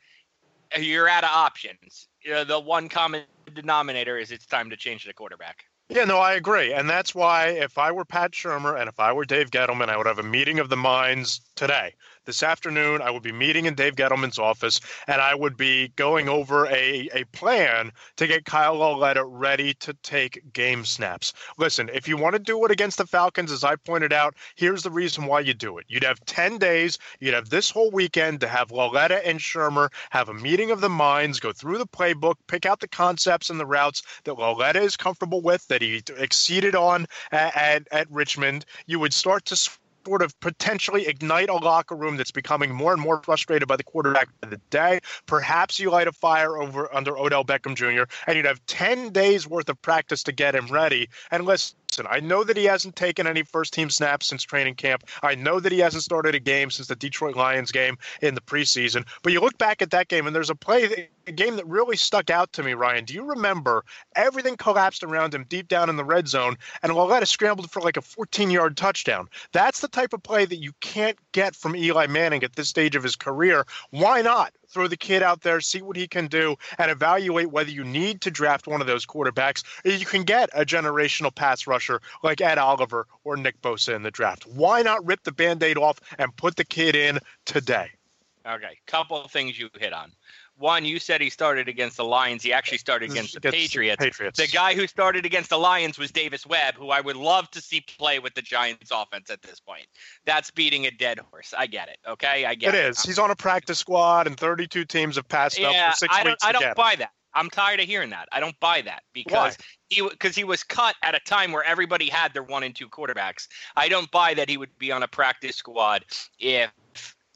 You're 0.78 1.10
out 1.10 1.24
of 1.26 1.32
options. 1.32 2.08
the 2.24 2.60
one 2.60 2.88
common 2.88 3.24
denominator 3.54 4.18
is 4.18 4.32
it's 4.32 4.46
time 4.46 4.70
to 4.70 4.78
change 4.78 5.06
the 5.06 5.14
quarterback. 5.14 5.66
Yeah, 5.90 6.06
no, 6.06 6.18
I 6.18 6.34
agree. 6.34 6.74
And 6.74 6.90
that's 6.90 7.14
why 7.14 7.50
if 7.50 7.78
I 7.78 7.92
were 7.92 8.06
Pat 8.06 8.32
Shurmur 8.32 8.80
and 8.80 8.90
if 8.90 9.00
I 9.00 9.14
were 9.14 9.26
Dave 9.26 9.52
Gettleman, 9.52 9.90
I 9.90 9.98
would 9.98 10.08
have 10.08 10.18
a 10.18 10.24
meeting 10.24 10.60
of 10.60 10.70
the 10.70 10.78
minds 10.78 11.42
today 11.56 11.94
this 12.26 12.44
afternoon, 12.44 13.02
I 13.02 13.12
would 13.12 13.24
be 13.24 13.32
meeting 13.32 13.66
in 13.66 13.76
Dave 13.76 13.96
Gettleman's 13.96 14.40
office 14.40 14.80
and 15.08 15.22
I 15.22 15.36
would 15.36 15.56
be 15.58 15.90
going 15.96 16.28
over 16.28 16.66
a, 16.68 17.10
a 17.14 17.24
plan 17.32 17.92
to 18.18 18.28
get 18.28 18.46
Kyle 18.46 18.76
Lauletta 18.76 19.24
ready 19.24 19.74
to 19.76 19.94
take 20.04 20.54
game 20.54 20.86
snaps. 20.86 21.34
Listen, 21.58 21.90
if 21.94 22.08
you 22.08 22.18
want 22.18 22.34
to 22.34 22.40
do 22.40 22.64
it 22.66 22.72
against 22.72 22.98
the 22.98 23.06
Falcons, 23.06 23.52
as 23.52 23.64
I 23.64 23.76
pointed 23.76 24.12
out, 24.12 24.36
here's 24.56 24.84
the 24.84 24.92
reason 24.92 25.26
why 25.26 25.42
you 25.42 25.54
do 25.54 25.78
it. 25.78 25.86
You'd 25.88 26.04
have 26.04 26.24
10 26.26 26.58
days, 26.58 26.98
you'd 27.20 27.34
have 27.34 27.50
this 27.50 27.70
whole 27.70 27.92
weekend 27.92 28.40
to 28.42 28.48
have 28.48 28.72
Lauletta 28.72 29.26
and 29.28 29.40
Shurmur 29.40 29.90
have 30.10 30.30
a 30.30 30.34
meeting 30.34 30.72
of 30.72 30.82
the 30.82 30.90
minds, 30.90 31.40
go 31.40 31.52
through 31.52 31.78
the 31.78 31.88
playbook, 31.88 32.36
pick 32.48 32.66
out 32.66 32.80
the 32.80 32.88
concepts 32.88 33.50
and 33.50 33.60
the 33.60 33.66
routes 33.66 34.02
that 34.24 34.34
Lauletta 34.34 34.82
is 34.82 34.98
comfortable 34.98 35.42
with, 35.42 35.68
that 35.68 35.82
he 35.82 36.02
exceeded 36.18 36.76
on 36.76 37.06
at, 37.32 37.56
at, 37.56 37.88
at 37.92 38.12
Richmond. 38.12 38.66
You 38.88 39.00
would 39.00 39.14
start 39.14 39.46
to 39.46 39.56
sort 40.06 40.22
of 40.22 40.40
potentially 40.40 41.08
ignite 41.08 41.50
a 41.50 41.56
locker 41.56 41.96
room 41.96 42.18
that's 42.18 42.32
becoming 42.32 42.74
more 42.74 42.94
and 42.94 43.02
more 43.02 43.22
frustrated 43.24 43.68
by 43.68 43.76
the 43.76 43.84
quarterback 43.84 44.30
of 44.44 44.50
the 44.50 44.60
day. 44.70 45.00
Perhaps 45.26 45.80
you 45.80 45.90
light 45.90 46.08
a 46.08 46.12
fire 46.12 46.58
over 46.58 46.94
under 46.96 47.18
Odell 47.18 47.44
Beckham 47.44 47.76
Jr. 47.76 48.04
and 48.28 48.38
you'd 48.38 48.46
have 48.46 48.64
10 48.68 49.10
days 49.12 49.48
worth 49.48 49.70
of 49.70 49.82
practice 49.82 50.24
to 50.24 50.32
get 50.32 50.56
him 50.56 50.68
ready. 50.68 51.10
And 51.32 51.46
listen, 51.46 51.78
I 52.08 52.20
know 52.20 52.44
that 52.44 52.58
he 52.58 52.66
hasn't 52.66 52.96
taken 52.96 53.28
any 53.28 53.44
first 53.44 53.74
team 53.74 53.90
snaps 53.90 54.28
since 54.28 54.44
training 54.44 54.76
camp. 54.76 55.04
I 55.24 55.36
know 55.36 55.60
that 55.60 55.72
he 55.72 55.80
hasn't 55.80 56.04
started 56.04 56.36
a 56.36 56.40
game 56.40 56.70
since 56.72 56.88
the 56.88 56.96
Detroit 56.96 57.36
Lions 57.36 57.72
game 57.72 57.98
in 58.22 58.36
the 58.36 58.42
preseason. 58.42 59.06
But 59.22 59.34
you 59.34 59.40
look 59.40 59.58
back 59.58 59.82
at 59.82 59.92
that 59.92 60.08
game 60.08 60.28
and 60.28 60.36
there's 60.36 60.50
a 60.50 60.56
play, 60.56 61.10
a 61.28 61.32
game 61.32 61.56
that 61.56 61.68
really 61.68 61.98
stuck 61.98 62.30
out 62.30 62.54
to 62.54 62.64
me, 62.64 62.74
Ryan. 62.74 63.06
Do 63.06 63.14
you 63.14 63.24
remember 63.24 63.84
everything 64.16 64.58
collapsed 64.58 65.04
around 65.04 65.34
him 65.34 65.46
deep 65.48 65.68
down 65.68 65.90
in 65.90 65.96
the 65.96 66.04
red 66.06 66.28
zone 66.28 66.58
and 66.84 66.94
Lauletta 66.94 67.26
scrambled 67.26 67.72
for 67.72 67.82
like 67.82 67.98
a 67.98 68.02
14 68.02 68.50
yard 68.50 68.78
touchdown? 68.78 69.28
That's 69.52 69.80
the 69.80 69.88
type 69.88 70.14
of 70.14 70.24
play 70.24 70.46
that 70.46 70.58
you 70.58 70.74
can't 70.82 71.18
get 71.32 71.56
from 71.56 71.76
Eli 71.76 72.08
Manning 72.08 72.44
at 72.44 72.56
this 72.56 72.70
stage 72.70 72.96
of 72.96 73.04
his 73.04 73.16
career. 73.16 73.66
Why 73.92 74.22
not? 74.22 74.54
Throw 74.76 74.88
the 74.90 74.98
kid 74.98 75.24
out 75.24 75.42
there, 75.42 75.62
see 75.62 75.82
what 75.82 75.96
he 75.96 76.06
can 76.06 76.28
do, 76.28 76.58
and 76.78 76.92
evaluate 76.92 77.50
whether 77.50 77.72
you 77.72 77.86
need 77.86 78.20
to 78.20 78.30
draft 78.30 78.68
one 78.68 78.82
of 78.82 78.88
those 78.88 79.06
quarterbacks. 79.06 79.64
You 79.86 80.06
can 80.06 80.24
get 80.24 80.50
a 80.54 80.66
generational 80.66 81.34
pass 81.34 81.66
rusher 81.66 82.02
like 82.24 82.42
Ed 82.42 82.58
Oliver 82.58 83.08
or 83.24 83.38
Nick 83.38 83.62
Bosa 83.62 83.96
in 83.96 84.04
the 84.04 84.12
draft. 84.12 84.46
Why 84.46 84.82
not 84.82 85.06
rip 85.06 85.24
the 85.24 85.32
band 85.32 85.64
aid 85.64 85.78
off 85.78 86.02
and 86.20 86.36
put 86.36 86.58
the 86.58 86.66
kid 86.66 86.94
in 86.94 87.20
today? 87.46 87.95
Okay, 88.48 88.78
couple 88.88 89.24
of 89.24 89.32
things 89.32 89.60
you 89.60 89.70
hit 89.80 89.94
on 89.94 90.12
one, 90.58 90.86
you 90.86 91.00
said 91.00 91.22
he 91.22 91.30
started 91.30 91.68
against 91.68 91.98
the 91.98 92.04
Lions. 92.04 92.44
He 92.44 92.54
actually 92.54 92.78
started 92.78 93.12
against 93.12 93.34
the 93.34 93.52
Patriots. 93.52 94.02
Patriots. 94.02 94.40
The 94.40 94.48
guy 94.48 94.74
who 94.74 94.88
started 94.88 95.26
against 95.26 95.50
the 95.50 95.58
Lions 95.58 95.98
was 95.98 96.12
Davis 96.12 96.46
Webb, 96.46 96.76
who 96.76 96.90
I 96.90 97.02
would 97.02 97.18
love 97.18 97.50
to 97.52 97.62
see 97.62 97.82
play 97.82 98.20
with 98.20 98.34
the 98.36 98.42
Giants 98.42 98.92
offense 98.92 99.30
at 99.30 99.42
this 99.42 99.60
point. 99.60 99.88
That's 100.26 100.52
beating 100.52 100.86
a 100.86 100.92
dead 100.92 101.20
horse. 101.20 101.54
I 101.58 101.68
get 101.68 101.90
it. 101.90 101.98
Okay, 102.08 102.46
I 102.46 102.56
get 102.56 102.74
it. 102.74 102.78
It 102.78 102.86
is. 102.86 103.04
He's 103.04 103.20
on 103.20 103.32
a 103.32 103.36
practice 103.36 103.80
squad, 103.80 104.28
and 104.28 104.38
32 104.38 104.86
teams 104.86 105.18
have 105.18 105.28
passed 105.28 105.60
yeah, 105.60 105.70
up 105.70 105.92
for 105.92 105.98
six 105.98 106.16
I 106.16 106.24
don't, 106.24 106.32
weeks. 106.32 106.46
I 106.46 106.52
don't 106.54 106.76
buy 106.76 106.96
that. 106.96 107.12
I'm 107.34 107.50
tired 107.50 107.82
of 107.82 107.86
hearing 107.86 108.12
that. 108.12 108.30
I 108.32 108.40
don't 108.40 108.58
buy 108.62 108.82
that 108.84 109.04
because 109.12 109.58
Why? 109.58 109.66
he 109.90 110.08
because 110.10 110.36
he 110.36 110.46
was 110.46 110.64
cut 110.64 110.96
at 111.04 111.16
a 111.16 111.20
time 111.20 111.52
where 111.52 111.64
everybody 111.64 112.08
had 112.08 112.34
their 112.34 112.44
one 112.44 112.64
and 112.64 112.74
two 112.74 112.88
quarterbacks. 112.88 113.50
I 113.76 113.90
don't 113.90 114.10
buy 114.10 114.34
that 114.36 114.48
he 114.48 114.56
would 114.56 114.78
be 114.80 114.94
on 114.94 115.04
a 115.04 115.08
practice 115.08 115.58
squad 115.58 116.06
if 116.40 116.72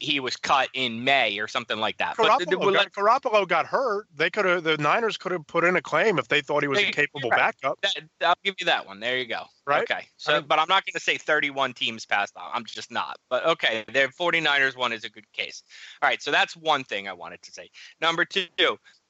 he 0.00 0.18
was 0.18 0.34
cut 0.34 0.68
in 0.74 1.04
May 1.04 1.38
or 1.38 1.46
something 1.46 1.78
like 1.78 1.98
that. 1.98 2.16
Garoppolo, 2.16 2.58
but, 2.58 2.72
got, 2.72 2.92
Garoppolo 2.92 3.46
got 3.46 3.66
hurt. 3.66 4.06
They 4.16 4.30
could 4.30 4.46
have 4.46 4.64
the 4.64 4.78
Niners 4.78 5.16
could 5.16 5.30
have 5.30 5.46
put 5.46 5.62
in 5.62 5.76
a 5.76 5.82
claim 5.82 6.18
if 6.18 6.26
they 6.28 6.40
thought 6.40 6.62
he 6.62 6.68
was 6.68 6.78
they, 6.78 6.88
a 6.88 6.92
capable 6.92 7.30
right. 7.30 7.38
backup. 7.38 7.78
That, 7.82 7.94
I'll 8.22 8.34
give 8.42 8.54
you 8.58 8.66
that 8.66 8.86
one. 8.86 8.98
There 8.98 9.18
you 9.18 9.26
go. 9.26 9.44
Right. 9.66 9.82
Okay. 9.82 10.06
So, 10.16 10.32
I 10.32 10.38
mean, 10.38 10.48
but 10.48 10.58
I'm 10.58 10.68
not 10.68 10.84
going 10.86 10.94
to 10.94 11.00
say 11.00 11.18
31 11.18 11.74
teams 11.74 12.06
passed 12.06 12.36
on. 12.36 12.50
I'm 12.52 12.64
just 12.64 12.90
not. 12.90 13.18
But 13.28 13.46
okay, 13.46 13.84
the 13.86 14.10
49ers 14.18 14.76
one 14.76 14.92
is 14.92 15.04
a 15.04 15.10
good 15.10 15.30
case. 15.32 15.62
All 16.02 16.08
right. 16.08 16.20
So 16.22 16.30
that's 16.30 16.56
one 16.56 16.82
thing 16.82 17.06
I 17.06 17.12
wanted 17.12 17.42
to 17.42 17.52
say. 17.52 17.70
Number 18.00 18.24
two, 18.24 18.46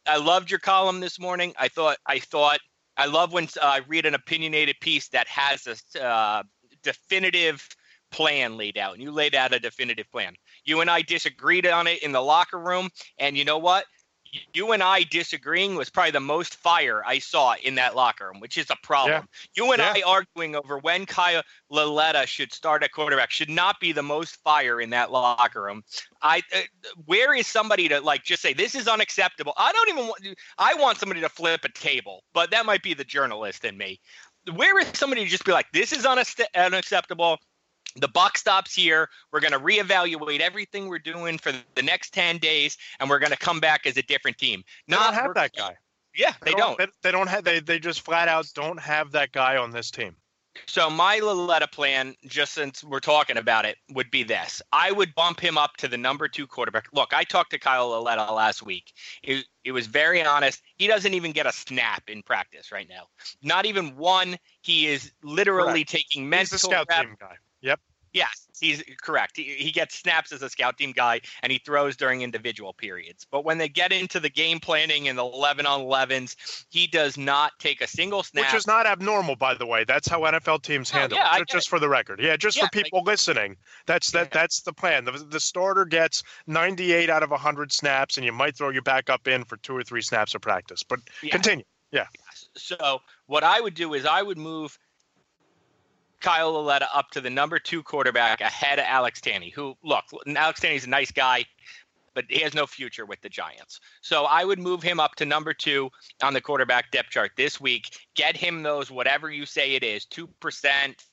I 0.07 0.17
loved 0.17 0.51
your 0.51 0.61
column 0.61 1.01
this 1.01 1.21
morning. 1.21 1.55
I 1.59 1.69
thought 1.69 1.99
I 2.07 2.19
thought 2.19 2.59
I 2.97 3.07
love 3.07 3.33
when 3.33 3.45
uh, 3.45 3.65
I 3.65 3.81
read 3.87 4.07
an 4.07 4.15
opinionated 4.15 4.77
piece 4.81 5.09
that 5.09 5.29
has 5.29 5.67
a 5.97 6.05
uh, 6.05 6.43
definitive 6.83 7.67
plan 8.11 8.57
laid 8.57 8.77
out, 8.77 8.95
and 8.95 9.03
you 9.03 9.11
laid 9.11 9.35
out 9.35 9.55
a 9.55 9.59
definitive 9.59 10.11
plan. 10.11 10.35
You 10.71 10.81
and 10.81 10.91
I 10.91 11.03
disagreed 11.03 11.67
on 11.67 11.87
it 11.87 12.03
in 12.03 12.13
the 12.13 12.21
locker 12.21 12.59
room, 12.59 12.89
and 13.19 13.37
you 13.37 13.45
know 13.45 13.59
what? 13.59 13.85
you 14.53 14.73
and 14.73 14.83
I 14.83 15.03
disagreeing 15.03 15.75
was 15.75 15.91
probably 15.91 16.13
the 16.13 16.21
most 16.21 16.57
fire 16.57 17.03
I 17.05 17.19
saw 17.19 17.55
in 17.63 17.75
that 17.77 17.97
locker 17.97 18.29
room, 18.29 18.41
which 18.41 18.59
is 18.59 18.71
a 18.71 18.77
problem. 18.83 19.29
Yeah. 19.57 19.65
You 19.65 19.73
and 19.73 19.81
yeah. 19.81 19.95
I 19.97 20.03
arguing 20.07 20.57
over 20.57 20.79
when 20.79 21.07
Kyle 21.07 21.43
Lauletta 21.71 22.27
should 22.27 22.53
start 22.53 22.83
at 22.83 22.93
quarterback 22.93 23.31
should 23.31 23.51
not 23.51 23.81
be 23.81 23.93
the 23.93 24.03
most 24.03 24.37
fire 24.37 24.81
in 24.81 24.91
that 24.91 25.11
locker 25.11 25.63
room. 25.63 25.83
I 26.23 26.43
uh, 26.55 26.61
where 27.07 27.35
is 27.35 27.47
somebody 27.47 27.89
to 27.89 28.01
like 28.01 28.25
just 28.25 28.43
say 28.43 28.53
this 28.53 28.75
is 28.75 28.89
unacceptable? 28.89 29.53
I 29.57 29.73
don't 29.73 29.89
even 29.89 30.07
want 30.07 30.27
I 30.59 30.75
want 30.75 30.99
somebody 30.99 31.21
to 31.21 31.29
flip 31.29 31.65
a 31.65 31.73
table, 31.73 32.23
but 32.33 32.51
that 32.51 32.67
might 32.67 32.83
be 32.83 32.95
the 32.95 33.05
journalist 33.05 33.65
in 33.65 33.77
me. 33.77 34.01
Where 34.55 34.79
is 34.79 34.89
somebody 34.95 35.25
to 35.25 35.31
just 35.31 35.45
be 35.45 35.53
like 35.53 35.67
this 35.73 35.93
is 35.93 36.07
unacceptable? 36.07 37.39
The 37.97 38.09
buck 38.09 38.39
stops 38.39 38.75
here. 38.75 39.09
We're 39.33 39.41
going 39.41 39.53
to 39.53 39.59
reevaluate 39.59 40.41
everything 40.41 40.89
we're 40.89 40.99
doing 40.99 41.39
for 41.39 41.53
the 41.75 41.83
next 41.83 42.15
10 42.15 42.39
days, 42.39 42.77
and 42.99 43.11
we're 43.11 43.19
going 43.19 43.33
to 43.33 43.39
come 43.39 43.61
back 43.61 43.87
as 43.87 43.97
a 43.97 44.03
different 44.03 44.39
team. 44.39 44.63
They 44.87 44.97
Not 44.97 45.15
have 45.15 45.35
that 45.35 45.53
guy. 45.57 45.77
Yeah, 46.15 46.33
they, 46.43 46.53
they 46.53 46.57
don't. 46.57 46.79
don't. 46.79 46.91
They, 47.03 47.13
don't 47.13 47.29
have. 47.29 47.45
They, 47.45 47.61
they 47.61 47.79
just 47.79 48.01
flat 48.03 48.29
out 48.29 48.47
don't 48.55 48.81
have 48.81 49.13
that 49.13 49.33
guy 49.33 49.57
on 49.57 49.71
this 49.71 49.91
team. 49.91 50.17
So 50.67 50.91
my 50.91 51.21
Lauletta 51.21 51.69
plan, 51.69 52.17
just 52.27 52.55
since 52.55 52.83
we're 52.83 52.99
talking 52.99 53.37
about 53.37 53.65
it, 53.65 53.77
would 53.91 54.11
be 54.11 54.25
this: 54.25 54.61
I 54.73 54.91
would 54.91 55.15
bump 55.15 55.39
him 55.39 55.57
up 55.57 55.77
to 55.77 55.87
the 55.87 55.97
number 55.97 56.27
two 56.27 56.49
quarterback. 56.49 56.87
Look, 56.93 57.13
I 57.15 57.23
talked 57.23 57.53
to 57.53 57.59
Kyle 57.59 57.91
Lauletta 57.91 58.33
last 58.33 58.65
week. 58.65 58.93
It, 59.23 59.47
it 59.65 59.71
was 59.71 59.87
very 59.87 60.23
honest. 60.25 60.63
He 60.77 60.89
doesn't 60.89 61.15
even 61.15 61.31
get 61.31 61.47
a 61.47 61.53
snap 61.53 62.03
in 62.09 62.23
practice 62.23 62.73
right 62.73 62.89
now. 62.89 63.05
Not 63.43 63.67
even 63.67 63.97
one. 63.97 64.37
He 64.63 64.89
is 64.89 65.13
literally 65.23 65.85
Correct. 65.85 65.91
taking 65.91 66.29
mental. 66.29 66.55
He's 66.55 66.63
scout 66.63 66.87
rep. 66.91 67.03
team 67.03 67.17
guy. 67.21 67.37
Yep. 67.63 67.81
Yes, 68.13 68.49
he's 68.59 68.83
correct. 69.01 69.37
He, 69.37 69.45
he 69.55 69.71
gets 69.71 69.95
snaps 69.95 70.33
as 70.33 70.43
a 70.43 70.51
scout 70.51 70.77
team 70.77 70.91
guy 70.91 71.21
and 71.43 71.53
he 71.53 71.59
throws 71.59 71.97
during 71.97 72.23
individual 72.23 72.73
periods. 72.73 73.25
But 73.31 73.45
when 73.45 73.59
they 73.59 73.69
get 73.69 73.93
into 73.93 74.19
the 74.19 74.29
game 74.29 74.59
planning 74.59 75.07
and 75.07 75.17
the 75.17 75.25
11 75.25 75.65
on 75.65 75.83
11s, 75.83 76.35
he 76.71 76.89
does 76.89 77.17
not 77.17 77.53
take 77.61 77.81
a 77.81 77.87
single 77.87 78.25
snap. 78.25 78.47
Which 78.47 78.55
is 78.55 78.67
not 78.67 78.87
abnormal, 78.87 79.37
by 79.37 79.55
the 79.55 79.67
way. 79.67 79.85
That's 79.85 80.09
how 80.09 80.23
NFL 80.23 80.63
teams 80.63 80.91
handle 80.91 81.19
oh, 81.19 81.23
yeah, 81.23 81.41
it. 81.41 81.49
Just, 81.49 81.69
for 81.69 81.79
the 81.79 81.89
record. 81.89 82.21
Yeah, 82.21 82.37
just 82.37 82.57
yeah, 82.57 82.65
for 82.65 82.71
people 82.71 83.01
like, 83.01 83.07
listening. 83.07 83.57
That's 83.87 84.11
that. 84.11 84.29
Yeah. 84.33 84.41
That's 84.41 84.63
the 84.63 84.73
plan. 84.73 85.05
The, 85.05 85.13
the 85.13 85.41
starter 85.41 85.85
gets 85.85 86.25
98 86.49 87.11
out 87.11 87.23
of 87.23 87.31
100 87.31 87.73
snaps 87.73 88.17
and 88.17 88.27
you 88.27 88.33
might 88.33 88.57
throw 88.57 88.71
your 88.71 88.83
backup 88.83 89.29
in 89.29 89.45
for 89.45 89.57
two 89.59 89.77
or 89.77 89.85
three 89.85 90.03
snaps 90.03 90.35
of 90.35 90.41
practice. 90.41 90.83
But 90.83 90.99
continue. 91.31 91.65
Yeah. 91.93 92.07
So 92.57 93.03
what 93.27 93.45
I 93.45 93.61
would 93.61 93.75
do 93.75 93.95
is 93.95 94.05
I 94.05 94.23
would 94.23 94.39
move– 94.39 94.77
Kyle 96.21 96.53
Lauletta 96.53 96.89
up 96.95 97.11
to 97.13 97.21
the 97.21 97.31
number 97.31 97.59
two 97.59 97.83
quarterback 97.83 98.41
ahead 98.41 98.79
of 98.79 98.85
Alex 98.87 99.21
Tanney, 99.21 99.53
who, 99.53 99.77
look, 99.83 100.05
Alex 100.27 100.61
Tanney's 100.61 100.85
a 100.85 100.91
nice 100.91 101.11
guy, 101.11 101.45
but 102.15 102.25
he 102.29 102.41
has 102.41 102.55
no 102.55 102.67
future 102.67 103.07
with 103.07 103.21
the 103.23 103.29
Giants. 103.29 103.81
So 104.03 104.25
I 104.25 104.45
would 104.45 104.59
move 104.59 104.83
him 104.83 105.01
up 105.01 105.15
to 105.17 105.25
number 105.25 105.55
two 105.55 105.91
on 106.23 106.35
the 106.35 106.41
quarterback 106.41 106.91
depth 106.91 107.11
chart 107.11 107.33
this 107.37 107.61
week. 107.61 108.07
Get 108.15 108.37
him 108.37 108.63
those, 108.63 108.91
whatever 108.91 109.31
you 109.31 109.47
say 109.47 109.75
it 109.75 109.83
is, 109.83 110.07
2%, 110.07 110.29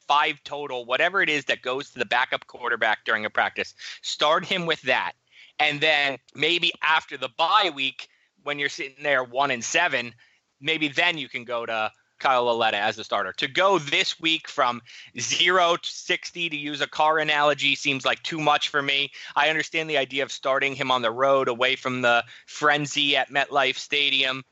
five 0.08 0.44
total, 0.44 0.86
whatever 0.86 1.22
it 1.22 1.30
is 1.30 1.46
that 1.46 1.62
goes 1.62 1.92
to 1.92 2.00
the 2.00 2.06
backup 2.06 2.48
quarterback 2.48 3.06
during 3.06 3.26
a 3.26 3.30
practice. 3.30 3.74
Start 4.02 4.44
him 4.44 4.66
with 4.66 4.82
that. 4.82 5.14
And 5.60 5.80
then 5.82 6.18
maybe 6.36 6.72
after 6.84 7.18
the 7.18 7.30
bye 7.38 7.72
week, 7.74 8.10
when 8.44 8.60
you're 8.60 8.70
sitting 8.70 9.04
there 9.04 9.24
one 9.24 9.52
and 9.52 9.64
seven, 9.64 10.14
maybe 10.60 10.88
then 10.88 11.18
you 11.18 11.30
can 11.30 11.44
go 11.44 11.66
to 11.66 11.92
Kyle 12.20 12.46
Lauletta 12.46 12.78
as 12.78 12.98
a 12.98 13.04
starter. 13.04 13.34
To 13.34 13.48
go 13.48 13.80
this 13.80 14.20
week 14.20 14.48
from 14.48 14.82
zero 15.20 15.78
to 15.78 15.90
60, 15.90 16.50
to 16.50 16.58
use 16.58 16.82
a 16.82 16.88
car 16.88 17.20
analogy, 17.20 17.76
seems 17.76 18.06
like 18.06 18.22
too 18.24 18.40
much 18.40 18.70
for 18.70 18.82
me. 18.82 19.12
I 19.36 19.50
understand 19.50 19.90
the 19.90 19.98
idea 19.98 20.24
of 20.24 20.32
starting 20.32 20.76
him 20.76 20.92
on 20.92 21.02
the 21.02 21.12
road 21.12 21.48
away 21.48 21.76
from 21.76 22.02
the 22.02 22.24
frenzy 22.46 23.16
at 23.16 23.30
MetLife 23.30 23.78
Stadium. 23.78 24.44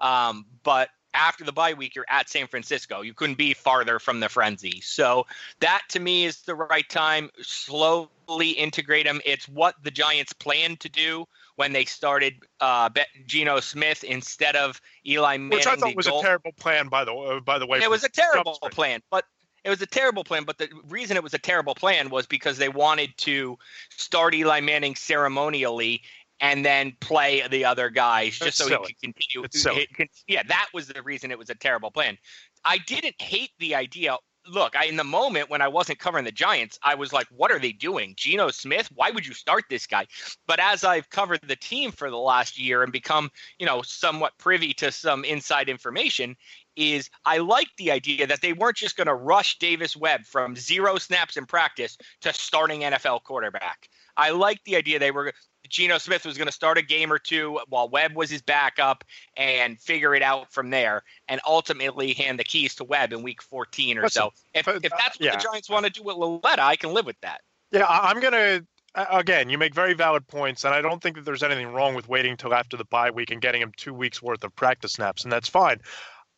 Um, 0.00 0.46
but 0.62 0.90
after 1.14 1.44
the 1.44 1.52
bye 1.52 1.74
week, 1.74 1.94
you're 1.94 2.06
at 2.08 2.28
San 2.28 2.46
Francisco. 2.46 3.00
You 3.02 3.14
couldn't 3.14 3.38
be 3.38 3.54
farther 3.54 3.98
from 3.98 4.20
the 4.20 4.28
frenzy. 4.28 4.80
So 4.80 5.26
that 5.60 5.82
to 5.90 6.00
me 6.00 6.24
is 6.24 6.42
the 6.42 6.54
right 6.54 6.88
time. 6.88 7.30
Slowly 7.40 8.50
integrate 8.50 9.06
him. 9.06 9.20
It's 9.24 9.48
what 9.48 9.74
the 9.82 9.90
Giants 9.90 10.32
plan 10.32 10.76
to 10.78 10.88
do 10.88 11.26
when 11.56 11.72
they 11.72 11.84
started 11.84 12.34
uh, 12.60 12.88
Geno 13.26 13.60
Smith 13.60 14.04
instead 14.04 14.56
of 14.56 14.80
Eli 15.06 15.36
Manning. 15.36 15.58
Which 15.58 15.66
I 15.66 15.76
thought 15.76 15.96
was 15.96 16.06
goal. 16.06 16.20
a 16.20 16.22
terrible 16.22 16.52
plan, 16.58 16.88
by 16.88 17.04
the 17.04 17.12
uh, 17.12 17.40
by 17.40 17.58
the 17.58 17.66
way. 17.66 17.78
It 17.78 17.90
was 17.90 18.04
a 18.04 18.08
terrible 18.08 18.58
plan, 18.70 19.00
but 19.10 19.24
it 19.64 19.70
was 19.70 19.82
a 19.82 19.86
terrible 19.86 20.24
plan. 20.24 20.44
But 20.44 20.58
the 20.58 20.68
reason 20.88 21.16
it 21.16 21.22
was 21.22 21.34
a 21.34 21.38
terrible 21.38 21.74
plan 21.74 22.10
was 22.10 22.26
because 22.26 22.58
they 22.58 22.68
wanted 22.68 23.16
to 23.18 23.58
start 23.90 24.34
Eli 24.34 24.60
Manning 24.60 24.94
ceremonially 24.94 26.02
and 26.40 26.64
then 26.64 26.96
play 27.00 27.46
the 27.50 27.64
other 27.64 27.90
guys 27.90 28.38
just 28.38 28.56
so 28.56 28.66
silly. 28.66 28.86
he 28.88 28.94
could 28.94 29.14
continue. 29.54 30.06
yeah, 30.26 30.42
that 30.48 30.68
was 30.72 30.88
the 30.88 31.02
reason 31.02 31.30
it 31.30 31.38
was 31.38 31.50
a 31.50 31.54
terrible 31.54 31.90
plan. 31.90 32.16
I 32.64 32.78
didn't 32.78 33.20
hate 33.20 33.50
the 33.58 33.74
idea 33.74 34.16
look, 34.50 34.76
I 34.76 34.86
in 34.86 34.96
the 34.96 35.04
moment 35.04 35.48
when 35.48 35.62
I 35.62 35.68
wasn't 35.68 35.98
covering 35.98 36.24
the 36.24 36.32
Giants, 36.32 36.78
I 36.82 36.94
was 36.94 37.12
like, 37.12 37.26
what 37.30 37.50
are 37.50 37.58
they 37.58 37.72
doing? 37.72 38.14
Geno 38.16 38.50
Smith? 38.50 38.90
Why 38.94 39.10
would 39.10 39.26
you 39.26 39.34
start 39.34 39.64
this 39.70 39.86
guy? 39.86 40.06
But 40.46 40.60
as 40.60 40.84
I've 40.84 41.08
covered 41.10 41.40
the 41.42 41.56
team 41.56 41.92
for 41.92 42.10
the 42.10 42.18
last 42.18 42.58
year 42.58 42.82
and 42.82 42.92
become, 42.92 43.30
you 43.58 43.66
know, 43.66 43.82
somewhat 43.82 44.36
privy 44.38 44.74
to 44.74 44.92
some 44.92 45.24
inside 45.24 45.68
information, 45.68 46.36
is 46.76 47.10
I 47.24 47.38
like 47.38 47.68
the 47.76 47.90
idea 47.90 48.26
that 48.26 48.40
they 48.40 48.52
weren't 48.52 48.76
just 48.76 48.96
going 48.96 49.06
to 49.06 49.14
rush 49.14 49.58
Davis 49.58 49.96
Webb 49.96 50.24
from 50.24 50.56
zero 50.56 50.98
snaps 50.98 51.36
in 51.36 51.46
practice 51.46 51.96
to 52.22 52.32
starting 52.32 52.80
NFL 52.80 53.24
quarterback. 53.24 53.88
I 54.16 54.30
like 54.30 54.62
the 54.64 54.76
idea 54.76 54.98
they 54.98 55.10
were 55.10 55.32
Geno 55.70 55.98
Smith 55.98 56.26
was 56.26 56.36
going 56.36 56.46
to 56.46 56.52
start 56.52 56.76
a 56.76 56.82
game 56.82 57.12
or 57.12 57.18
two 57.18 57.58
while 57.68 57.88
Webb 57.88 58.14
was 58.14 58.28
his 58.28 58.42
backup 58.42 59.04
and 59.36 59.80
figure 59.80 60.14
it 60.14 60.22
out 60.22 60.52
from 60.52 60.70
there, 60.70 61.02
and 61.28 61.40
ultimately 61.46 62.12
hand 62.12 62.38
the 62.38 62.44
keys 62.44 62.74
to 62.76 62.84
Webb 62.84 63.12
in 63.12 63.22
Week 63.22 63.40
14 63.40 63.98
or 63.98 64.02
Listen, 64.02 64.22
so. 64.22 64.30
If, 64.52 64.68
if 64.68 64.82
that's 64.82 65.18
what 65.18 65.20
yeah. 65.20 65.36
the 65.36 65.42
Giants 65.42 65.70
want 65.70 65.86
to 65.86 65.92
do 65.92 66.02
with 66.02 66.16
Lauletta, 66.16 66.62
I 66.62 66.76
can 66.76 66.92
live 66.92 67.06
with 67.06 67.20
that. 67.22 67.40
Yeah, 67.72 67.86
I'm 67.88 68.20
going 68.20 68.32
to 68.32 68.66
again, 68.94 69.48
you 69.48 69.58
make 69.58 69.74
very 69.74 69.94
valid 69.94 70.26
points, 70.26 70.64
and 70.64 70.74
I 70.74 70.80
don't 70.80 71.02
think 71.02 71.16
that 71.16 71.24
there's 71.24 71.42
anything 71.42 71.68
wrong 71.68 71.94
with 71.94 72.08
waiting 72.08 72.32
until 72.32 72.54
after 72.54 72.76
the 72.76 72.84
bye 72.84 73.10
week 73.10 73.30
and 73.30 73.40
getting 73.40 73.62
him 73.62 73.72
two 73.76 73.94
weeks 73.94 74.22
worth 74.22 74.42
of 74.44 74.54
practice 74.56 74.94
snaps, 74.94 75.22
and 75.22 75.32
that's 75.32 75.48
fine. 75.48 75.80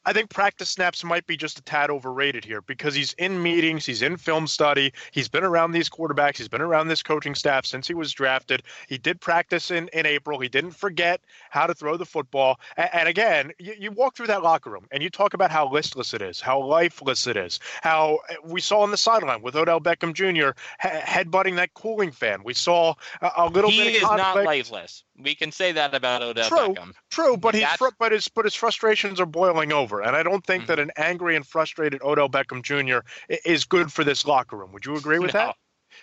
I 0.04 0.12
think 0.12 0.30
practice 0.30 0.68
snaps 0.68 1.04
might 1.04 1.26
be 1.26 1.36
just 1.36 1.58
a 1.58 1.62
tad 1.62 1.90
overrated 1.90 2.44
here 2.44 2.60
because 2.60 2.94
he's 2.94 3.12
in 3.14 3.42
meetings, 3.42 3.86
he's 3.86 4.02
in 4.02 4.16
film 4.16 4.46
study, 4.46 4.92
he's 5.12 5.28
been 5.28 5.44
around 5.44 5.72
these 5.72 5.88
quarterbacks, 5.88 6.38
he's 6.38 6.48
been 6.48 6.60
around 6.60 6.88
this 6.88 7.02
coaching 7.02 7.34
staff 7.34 7.64
since 7.64 7.86
he 7.86 7.94
was 7.94 8.12
drafted. 8.12 8.62
He 8.88 8.98
did 8.98 9.20
practice 9.20 9.70
in, 9.70 9.88
in 9.88 10.06
April. 10.06 10.40
He 10.40 10.48
didn't 10.48 10.72
forget 10.72 11.20
how 11.50 11.66
to 11.66 11.74
throw 11.74 11.96
the 11.96 12.04
football. 12.04 12.58
And, 12.76 12.90
and 12.92 13.08
again, 13.08 13.52
you, 13.58 13.74
you, 13.78 13.92
walk 13.92 14.16
through 14.16 14.26
that 14.28 14.42
locker 14.42 14.70
room 14.70 14.86
and 14.90 15.02
you 15.02 15.10
talk 15.10 15.34
about 15.34 15.50
how 15.50 15.70
listless 15.70 16.14
it 16.14 16.22
is, 16.22 16.40
how 16.40 16.60
lifeless 16.60 17.26
it 17.26 17.36
is, 17.36 17.60
how 17.82 18.18
eh, 18.28 18.36
we 18.44 18.60
saw 18.60 18.80
on 18.80 18.90
the 18.90 18.96
sideline 18.96 19.42
with 19.42 19.54
Odell 19.54 19.80
Beckham 19.80 20.14
Jr. 20.14 20.58
He- 20.82 20.88
headbutting 20.88 21.56
that 21.56 21.74
cooling 21.74 22.10
fan. 22.10 22.42
We 22.42 22.54
saw 22.54 22.94
a, 23.20 23.30
a 23.36 23.48
little 23.48 23.70
he 23.70 23.76
bit 23.76 23.86
of 23.86 23.92
He 23.92 23.96
is 23.98 24.02
not 24.02 24.44
lifeless. 24.44 25.04
We 25.22 25.34
can 25.34 25.52
say 25.52 25.72
that 25.72 25.94
about 25.94 26.22
Odell 26.22 26.48
true, 26.48 26.74
Beckham. 26.74 26.92
True, 27.10 27.36
but 27.36 27.54
he 27.54 27.64
but 27.98 28.12
his 28.12 28.28
but 28.28 28.44
his 28.44 28.54
frustrations 28.54 29.20
are 29.20 29.26
boiling 29.26 29.72
over, 29.72 30.00
and 30.00 30.16
I 30.16 30.22
don't 30.22 30.44
think 30.44 30.64
mm-hmm. 30.64 30.72
that 30.72 30.78
an 30.78 30.90
angry 30.96 31.36
and 31.36 31.46
frustrated 31.46 32.02
Odell 32.02 32.28
Beckham 32.28 32.62
Jr. 32.62 33.06
is 33.44 33.64
good 33.64 33.92
for 33.92 34.04
this 34.04 34.26
locker 34.26 34.56
room. 34.56 34.72
Would 34.72 34.86
you 34.86 34.96
agree 34.96 35.18
with 35.18 35.34
no. 35.34 35.40
that? 35.40 35.56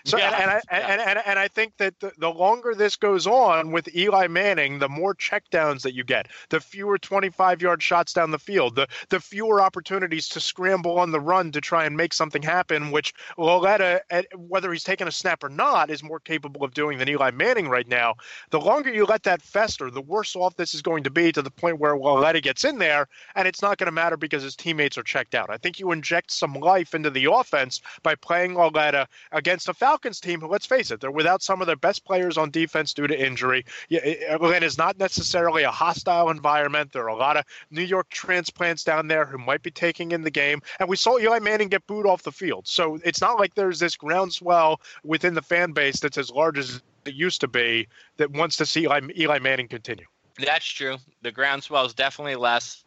So 0.06 0.18
yeah, 0.18 0.32
and, 0.34 0.36
and, 0.36 0.51
I, 0.51 0.62
yeah. 0.72 0.88
and, 0.91 1.01
and, 1.01 1.20
and 1.25 1.39
I 1.39 1.48
think 1.48 1.77
that 1.77 2.00
the, 2.00 2.12
the, 2.18 2.29
longer 2.29 2.74
this 2.74 2.96
goes 2.96 3.27
on 3.27 3.72
with 3.72 3.94
Eli 3.96 4.27
Manning, 4.27 4.79
the 4.79 4.89
more 4.89 5.13
checkdowns 5.13 5.82
that 5.82 5.94
you 5.94 6.03
get, 6.03 6.27
the 6.50 6.60
fewer 6.60 6.98
25 6.98 7.62
yard 7.62 7.84
shots 7.84 8.13
down 8.13 8.32
the 8.32 8.39
field, 8.39 8.75
the 8.75 8.88
the 9.10 9.20
fewer 9.20 9.62
opportunities 9.62 10.27
to 10.29 10.39
scramble 10.39 11.00
on 11.00 11.12
the 11.12 11.20
run 11.20 11.51
to 11.51 11.62
try 11.62 11.86
and 11.86 11.98
make 11.98 12.13
something 12.13 12.41
happen, 12.41 12.91
which 12.91 13.13
Lauletta, 13.38 14.01
eh, 14.10 14.24
whether 14.36 14.72
he's 14.72 14.84
taking 14.84 15.08
a 15.08 15.12
snap 15.12 15.44
or 15.44 15.50
not, 15.50 15.89
is 15.89 16.03
more 16.03 16.20
capable 16.20 16.63
of 16.63 16.74
doing 16.74 16.98
than 16.98 17.10
Eli 17.10 17.32
Manning 17.32 17.68
right 17.68 17.88
now. 17.88 18.15
The 18.51 18.60
longer 18.60 18.94
you 18.94 19.06
let 19.06 19.24
that 19.24 19.41
fester, 19.41 19.91
the 19.91 20.01
worse 20.01 20.36
off 20.36 20.56
this 20.56 20.74
is 20.74 20.82
going 20.82 21.03
to 21.03 21.10
be 21.10 21.32
to 21.32 21.41
the 21.41 21.51
point 21.51 21.79
where 21.79 21.98
Lauletta 21.98 22.41
gets 22.41 22.63
in 22.63 22.77
there 22.77 23.08
and 23.36 23.48
it's 23.48 23.62
not 23.62 23.77
going 23.77 23.88
to 23.88 23.91
matter 23.91 24.18
because 24.18 24.44
his 24.44 24.56
teammates 24.56 24.98
are 24.98 25.03
checked 25.03 25.36
out. 25.36 25.50
I 25.50 25.58
think 25.58 25.79
you 25.79 25.91
inject 25.91 26.32
some 26.32 26.53
life 26.53 26.94
into 26.94 27.10
the 27.10 27.32
offense 27.32 27.82
by 28.03 28.15
playing 28.15 28.53
Lauletta 28.53 29.08
against 29.32 29.70
a 29.70 29.74
Falcons 29.89 30.19
team, 30.19 30.46
let's 30.48 30.67
face 30.67 30.91
it, 30.91 31.01
they're 31.01 31.10
without 31.10 31.41
some 31.41 31.62
of 31.62 31.65
their 31.65 31.75
best 31.75 32.05
players 32.05 32.38
on 32.38 32.51
defense 32.51 32.93
due 32.93 33.08
to 33.08 33.19
injury. 33.19 33.65
It 33.89 34.62
is 34.63 34.77
not 34.77 35.00
necessarily 35.00 35.63
a 35.63 35.72
hostile 35.72 36.29
environment. 36.29 36.93
There 36.93 37.05
are 37.05 37.08
a 37.08 37.15
lot 37.15 37.38
of 37.38 37.46
New 37.72 37.81
York 37.81 38.08
transplants 38.12 38.84
down 38.84 39.08
there 39.08 39.25
who 39.25 39.39
might 39.39 39.63
be 39.63 39.72
taking 39.72 40.12
in 40.12 40.22
the 40.22 40.29
game. 40.29 40.62
And 40.79 40.88
we 40.88 40.96
saw 40.96 41.17
Eli 41.17 41.39
Manning 41.39 41.69
get 41.69 41.88
booed 41.88 42.05
off 42.05 42.22
the 42.22 42.31
field. 42.31 42.67
So 42.67 43.00
it's 43.03 43.19
not 43.19 43.39
like 43.39 43.55
there's 43.55 43.79
this 43.79 43.96
groundswell 43.96 44.79
within 45.03 45.34
the 45.34 45.41
fan 45.41 45.72
base 45.72 46.00
that's 46.00 46.19
as 46.19 46.29
large 46.29 46.60
as 46.60 46.84
it 47.05 47.15
used 47.15 47.41
to 47.41 47.48
be 47.48 47.88
that 48.17 48.29
wants 48.29 48.58
to 48.58 48.67
see 48.67 48.84
Eli, 48.84 49.01
Eli 49.17 49.39
Manning 49.39 49.67
continue. 49.67 50.05
That's 50.38 50.67
true. 50.67 50.98
The 51.24 51.31
groundswell 51.31 51.88
is 51.88 51.96
definitely 51.96 52.36
less. 52.36 52.84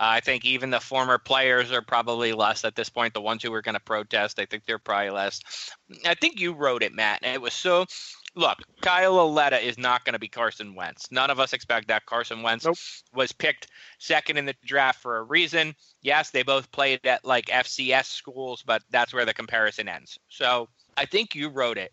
Uh, 0.00 0.18
I 0.18 0.20
think 0.20 0.44
even 0.44 0.70
the 0.70 0.80
former 0.80 1.18
players 1.18 1.72
are 1.72 1.82
probably 1.82 2.32
less 2.32 2.64
at 2.64 2.76
this 2.76 2.88
point. 2.88 3.14
The 3.14 3.20
ones 3.20 3.42
who 3.42 3.50
were 3.50 3.62
going 3.62 3.74
to 3.74 3.80
protest, 3.80 4.38
I 4.38 4.46
think 4.46 4.64
they're 4.64 4.78
probably 4.78 5.10
less. 5.10 5.40
I 6.04 6.14
think 6.14 6.40
you 6.40 6.52
wrote 6.52 6.82
it, 6.82 6.92
Matt, 6.92 7.20
and 7.22 7.34
it 7.34 7.40
was 7.40 7.54
so 7.54 7.86
look, 8.34 8.58
Kyle 8.80 9.14
Lauletta 9.14 9.64
is 9.64 9.78
not 9.78 10.04
going 10.04 10.14
to 10.14 10.18
be 10.18 10.28
Carson 10.28 10.74
Wentz. 10.74 11.10
None 11.10 11.30
of 11.30 11.40
us 11.40 11.52
expect 11.52 11.88
that. 11.88 12.06
Carson 12.06 12.42
Wentz 12.42 12.64
Nope. 12.64 12.76
was 13.14 13.32
picked 13.32 13.68
second 13.98 14.36
in 14.36 14.46
the 14.46 14.54
draft 14.64 15.00
for 15.00 15.18
a 15.18 15.22
reason. 15.22 15.74
Yes, 16.02 16.30
they 16.30 16.42
both 16.42 16.70
played 16.72 17.06
at 17.06 17.24
like 17.24 17.46
FCS 17.46 18.06
schools, 18.06 18.62
but 18.66 18.82
that's 18.90 19.14
where 19.14 19.24
the 19.24 19.34
comparison 19.34 19.88
ends. 19.88 20.18
So 20.28 20.68
I 20.96 21.06
think 21.06 21.34
you 21.34 21.48
wrote 21.48 21.78
it. 21.78 21.92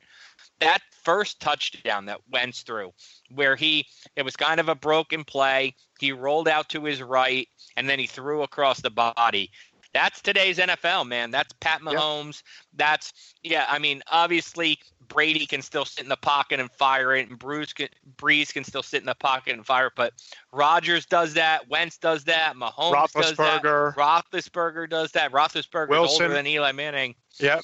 That 0.61 0.79
first 1.03 1.39
touchdown 1.39 2.05
that 2.05 2.19
Wentz 2.31 2.61
threw, 2.61 2.93
where 3.33 3.55
he, 3.55 3.85
it 4.15 4.23
was 4.23 4.35
kind 4.35 4.59
of 4.59 4.69
a 4.69 4.75
broken 4.75 5.23
play. 5.23 5.75
He 5.99 6.11
rolled 6.11 6.47
out 6.47 6.69
to 6.69 6.83
his 6.83 7.01
right 7.01 7.47
and 7.75 7.89
then 7.89 7.99
he 7.99 8.07
threw 8.07 8.43
across 8.43 8.79
the 8.81 8.89
body. 8.89 9.51
That's 9.93 10.21
today's 10.21 10.57
NFL, 10.57 11.07
man. 11.07 11.31
That's 11.31 11.53
Pat. 11.59 11.81
Mahomes. 11.81 12.43
That's 12.73 13.33
yeah. 13.43 13.65
I 13.67 13.77
mean, 13.77 14.01
obviously 14.09 14.79
Brady 15.09 15.45
can 15.45 15.61
still 15.61 15.83
sit 15.83 16.03
in 16.03 16.09
the 16.09 16.15
pocket 16.15 16.59
and 16.59 16.71
fire 16.71 17.15
it, 17.15 17.29
and 17.29 17.37
Bruce 17.37 17.73
can, 17.73 17.89
Brees 18.15 18.53
can 18.53 18.63
still 18.63 18.83
sit 18.83 19.01
in 19.01 19.05
the 19.05 19.15
pocket 19.15 19.53
and 19.53 19.65
fire 19.65 19.87
it. 19.87 19.93
But 19.97 20.13
Rodgers 20.53 21.05
does 21.05 21.33
that. 21.33 21.67
Wentz 21.69 21.97
does 21.97 22.23
that. 22.25 22.53
Mahomes 22.55 23.11
does 23.11 23.35
that. 23.35 23.61
Roethlisberger. 23.61 23.95
Roethlisberger 23.95 24.89
does 24.89 25.11
that. 25.11 25.31
Roethlisberger 25.33 25.89
Wilson. 25.89 26.23
older 26.23 26.33
than 26.33 26.47
Eli 26.47 26.71
Manning. 26.71 27.15
Yep. 27.39 27.63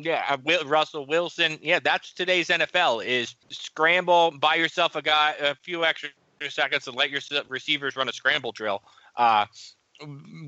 Yeah, 0.00 0.24
uh, 0.28 0.36
Will, 0.44 0.64
Russell 0.64 1.06
Wilson. 1.06 1.58
Yeah, 1.60 1.80
that's 1.82 2.12
today's 2.12 2.48
NFL 2.48 3.04
is 3.04 3.34
scramble, 3.50 4.30
buy 4.38 4.54
yourself 4.54 4.94
a 4.94 5.02
guy 5.02 5.34
a 5.40 5.56
few 5.56 5.84
extra 5.84 6.10
seconds 6.48 6.86
and 6.86 6.96
let 6.96 7.10
your 7.10 7.20
receivers 7.48 7.96
run 7.96 8.08
a 8.08 8.12
scramble 8.12 8.52
drill. 8.52 8.82
Uh, 9.16 9.46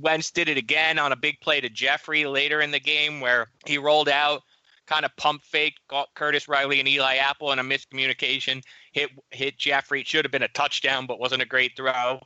Wentz 0.00 0.30
did 0.30 0.48
it 0.48 0.56
again 0.56 1.00
on 1.00 1.10
a 1.10 1.16
big 1.16 1.40
play 1.40 1.60
to 1.60 1.68
Jeffery 1.68 2.26
later 2.26 2.60
in 2.60 2.70
the 2.70 2.78
game 2.78 3.20
where 3.20 3.48
he 3.66 3.76
rolled 3.76 4.08
out, 4.08 4.42
kind 4.86 5.04
of 5.04 5.10
pump 5.16 5.42
fake, 5.42 5.74
caught 5.88 6.14
Curtis 6.14 6.46
Riley 6.46 6.78
and 6.78 6.88
Eli 6.88 7.16
Apple 7.16 7.50
in 7.50 7.58
a 7.58 7.64
miscommunication, 7.64 8.62
hit 8.92 9.10
hit 9.32 9.58
Jeffery. 9.58 10.02
It 10.02 10.06
should 10.06 10.24
have 10.24 10.30
been 10.30 10.44
a 10.44 10.48
touchdown, 10.48 11.06
but 11.06 11.18
wasn't 11.18 11.42
a 11.42 11.46
great 11.46 11.76
throw. 11.76 12.20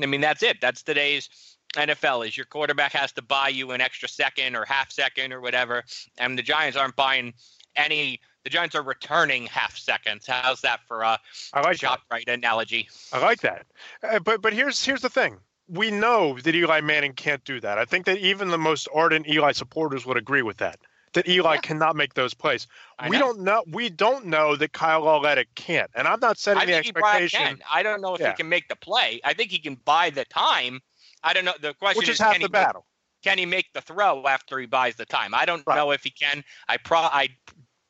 I 0.00 0.06
mean, 0.06 0.20
that's 0.20 0.44
it. 0.44 0.60
That's 0.60 0.84
today's 0.84 1.57
NFL 1.78 2.26
is 2.26 2.36
your 2.36 2.46
quarterback 2.46 2.92
has 2.92 3.12
to 3.12 3.22
buy 3.22 3.48
you 3.48 3.70
an 3.70 3.80
extra 3.80 4.08
second 4.08 4.56
or 4.56 4.64
half 4.64 4.90
second 4.90 5.32
or 5.32 5.40
whatever, 5.40 5.84
and 6.18 6.36
the 6.38 6.42
Giants 6.42 6.76
aren't 6.76 6.96
buying 6.96 7.32
any. 7.76 8.20
The 8.44 8.50
Giants 8.50 8.74
are 8.74 8.82
returning 8.82 9.46
half 9.46 9.76
seconds. 9.76 10.26
How's 10.26 10.60
that 10.62 10.80
for 10.86 11.02
a 11.02 11.18
I 11.52 11.60
like 11.60 11.80
that. 11.80 12.00
right 12.10 12.26
analogy? 12.28 12.88
I 13.12 13.18
like 13.20 13.40
that. 13.42 13.66
Uh, 14.02 14.18
but 14.20 14.40
but 14.42 14.52
here's 14.52 14.84
here's 14.84 15.02
the 15.02 15.08
thing. 15.10 15.38
We 15.68 15.90
know 15.90 16.38
that 16.40 16.54
Eli 16.54 16.80
Manning 16.80 17.12
can't 17.12 17.44
do 17.44 17.60
that. 17.60 17.76
I 17.78 17.84
think 17.84 18.06
that 18.06 18.18
even 18.18 18.48
the 18.48 18.56
most 18.58 18.88
ardent 18.94 19.28
Eli 19.28 19.52
supporters 19.52 20.06
would 20.06 20.16
agree 20.16 20.42
with 20.42 20.56
that. 20.58 20.78
That 21.12 21.28
Eli 21.28 21.54
Yeah. 21.54 21.60
cannot 21.60 21.96
make 21.96 22.14
those 22.14 22.32
plays. 22.34 22.66
I 22.98 23.08
we 23.10 23.18
know. 23.18 23.26
don't 23.26 23.40
know. 23.40 23.64
We 23.70 23.88
don't 23.90 24.26
know 24.26 24.56
that 24.56 24.72
Kyle 24.72 25.00
Lauletta 25.02 25.44
can't. 25.54 25.90
And 25.94 26.06
I'm 26.08 26.20
not 26.20 26.38
setting 26.38 26.62
I 26.62 26.66
the 26.66 26.74
expectation. 26.74 27.60
I 27.70 27.82
don't 27.82 28.00
know 28.00 28.14
if 28.14 28.20
Yeah. 28.20 28.30
he 28.30 28.36
can 28.36 28.48
make 28.48 28.68
the 28.68 28.76
play. 28.76 29.20
I 29.24 29.34
think 29.34 29.50
he 29.50 29.58
can 29.58 29.74
buy 29.74 30.10
the 30.10 30.24
time. 30.26 30.80
I 31.22 31.32
don't 31.32 31.44
know. 31.44 31.54
The 31.60 31.74
question 31.74 31.98
which 31.98 32.08
is 32.08 32.14
is, 32.16 32.20
half 32.20 32.32
can, 32.32 32.40
the 32.40 32.46
he 32.46 32.52
make, 32.52 32.52
battle. 32.52 32.86
can 33.24 33.38
he 33.38 33.46
make 33.46 33.72
the 33.72 33.80
throw 33.80 34.26
after 34.26 34.58
he 34.58 34.66
buys 34.66 34.96
the 34.96 35.06
time? 35.06 35.34
I 35.34 35.44
don't 35.44 35.62
Right. 35.66 35.76
know 35.76 35.90
if 35.90 36.02
he 36.04 36.10
can. 36.10 36.44
I 36.68 36.76
pro 36.76 36.98
I 36.98 37.28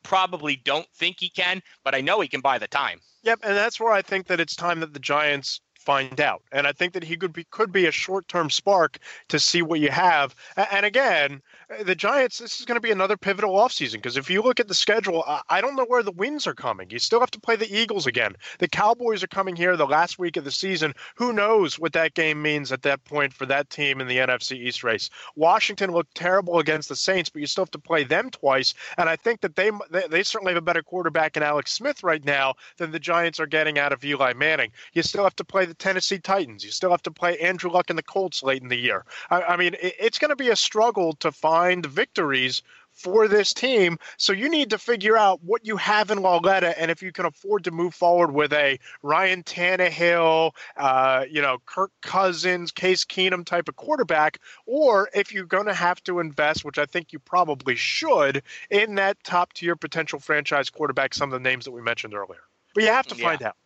probably 0.03 0.57
don't 0.57 0.89
think 0.95 1.17
he 1.21 1.29
can, 1.29 1.63
but 1.85 1.95
I 1.95 2.01
know 2.01 2.21
he 2.21 2.29
can 2.29 2.41
buy 2.41 2.59
the 2.59 2.69
time. 2.69 3.01
Yep, 3.23 3.41
and 3.43 3.57
that's 3.57 3.79
where 3.81 3.93
I 3.93 4.01
think 4.01 4.27
that 4.29 4.41
it's 4.41 4.55
time 4.57 4.81
that 4.81 4.95
the 4.95 5.01
Giants 5.01 5.61
find 5.75 6.21
out. 6.21 6.43
And 6.53 6.67
I 6.67 6.73
think 6.73 6.93
that 6.95 7.03
he 7.05 7.17
could 7.17 7.33
be 7.33 7.45
could 7.51 7.73
be 7.73 7.87
a 7.87 7.91
short-term 7.91 8.51
spark 8.51 8.99
to 9.29 9.39
see 9.39 9.63
what 9.63 9.81
you 9.81 9.91
have. 9.91 10.35
And 10.57 10.87
again, 10.87 11.43
the 11.85 11.95
Giants 11.95 12.39
this 12.39 12.61
is 12.61 12.67
going 12.67 12.77
to 12.77 12.81
be 12.81 12.91
another 12.91 13.17
pivotal 13.19 13.55
offseason 13.55 13.95
because 13.95 14.17
if 14.17 14.31
you 14.31 14.41
look 14.41 14.59
at 14.59 14.69
the 14.69 14.75
schedule, 14.75 15.23
I- 15.27 15.61
don't 15.61 15.77
know 15.77 15.85
where 15.85 16.03
the 16.05 16.13
wins 16.13 16.47
are 16.47 16.55
coming. 16.55 16.89
You 16.89 16.99
still 16.99 17.21
have 17.21 17.33
to 17.33 17.41
play 17.41 17.57
the 17.57 17.71
Eagles 17.71 18.07
again. 18.07 18.37
The 18.59 18.69
Cowboys 18.69 19.23
are 19.23 19.29
coming 19.29 19.55
here 19.57 19.77
the 19.77 19.87
last 19.87 20.19
week 20.19 20.37
of 20.37 20.45
the 20.45 20.51
season. 20.53 20.95
Who 21.17 21.33
knows 21.33 21.79
what 21.79 21.93
that 21.95 22.15
game 22.15 22.41
means 22.41 22.73
at 22.73 22.83
that 22.83 23.05
point 23.05 23.35
for 23.35 23.45
that 23.47 23.69
team 23.71 24.01
in 24.01 24.07
the 24.07 24.19
NFC 24.19 24.57
East 24.57 24.83
race. 24.85 25.11
Washington 25.35 25.91
looked 25.91 26.15
terrible 26.15 26.59
against 26.59 26.89
the 26.89 26.97
Saints, 26.97 27.29
but 27.29 27.41
you 27.41 27.47
still 27.47 27.65
have 27.65 27.73
to 27.73 27.79
play 27.79 28.05
them 28.05 28.31
twice. 28.31 28.73
And 28.97 29.09
I 29.09 29.17
think 29.17 29.41
that 29.43 29.57
they 29.57 29.71
they, 29.91 30.07
they 30.09 30.23
certainly 30.23 30.53
have 30.53 30.63
a 30.63 30.65
better 30.65 30.83
quarterback 30.83 31.37
in 31.37 31.43
Alex 31.43 31.73
Smith 31.73 32.03
right 32.03 32.25
now 32.25 32.55
than 32.79 32.93
the 32.93 33.01
Giants 33.01 33.41
are 33.41 33.47
getting 33.47 33.79
out 33.79 33.93
of 33.93 34.03
Eli 34.05 34.33
Manning. 34.33 34.71
You 34.95 35.03
still 35.03 35.25
have 35.25 35.37
to 35.37 35.45
play 35.45 35.66
the 35.66 35.75
Tennessee 35.75 36.21
Titans. 36.21 36.64
You 36.64 36.71
still 36.71 36.90
have 36.90 37.03
to 37.03 37.11
play 37.11 37.37
Andrew 37.38 37.71
Luck 37.71 37.90
and 37.90 37.99
the 37.99 38.03
Colts 38.03 38.42
late 38.42 38.62
in 38.62 38.69
the 38.69 38.77
year. 38.77 39.05
I, 39.29 39.42
I 39.42 39.57
mean, 39.57 39.75
it, 39.75 39.97
it's 39.99 40.19
going 40.19 40.31
to 40.31 40.37
be 40.37 40.49
a 40.51 40.57
struggle 40.57 41.12
to 41.14 41.33
find 41.33 41.58
victories 41.66 42.62
for 42.99 43.29
this 43.29 43.53
team. 43.53 43.97
So 44.16 44.33
you 44.33 44.49
need 44.49 44.71
to 44.71 44.79
figure 44.79 45.16
out 45.16 45.42
what 45.44 45.64
you 45.64 45.77
have 45.77 46.11
in 46.11 46.21
Lauletta 46.21 46.79
and 46.81 46.90
if 46.90 47.01
you 47.01 47.12
can 47.12 47.27
afford 47.27 47.64
to 47.64 47.71
move 47.71 47.94
forward 47.94 48.33
with 48.33 48.53
a 48.53 48.79
Ryan 49.03 49.44
Tannehill, 49.44 50.53
uh, 50.77 51.25
you 51.31 51.40
know, 51.40 51.59
Kirk 51.64 51.92
Cousins, 52.03 52.73
Case 52.73 53.05
Keenum 53.05 53.44
type 53.44 53.68
of 53.68 53.77
quarterback, 53.77 54.40
or 54.66 55.09
if 55.14 55.33
you're 55.33 55.44
going 55.44 55.66
to 55.66 55.75
have 55.75 56.03
to 56.05 56.18
invest, 56.18 56.64
which 56.64 56.79
I 56.79 56.87
think 56.87 57.12
you 57.12 57.21
probably 57.21 57.77
should, 57.77 58.42
in 58.68 58.97
that 58.97 59.23
top 59.23 59.53
tier 59.53 59.77
potential 59.77 60.18
franchise 60.18 60.68
quarterback, 60.68 61.14
some 61.14 61.33
of 61.33 61.40
the 61.40 61.49
names 61.49 61.66
that 61.66 61.73
we 61.73 61.83
mentioned 61.83 62.14
earlier. 62.14 62.42
But 62.75 62.83
you 62.83 62.90
have 62.90 63.07
to 63.09 63.14
Yeah. 63.14 63.29
find 63.29 63.42
out. 63.42 63.57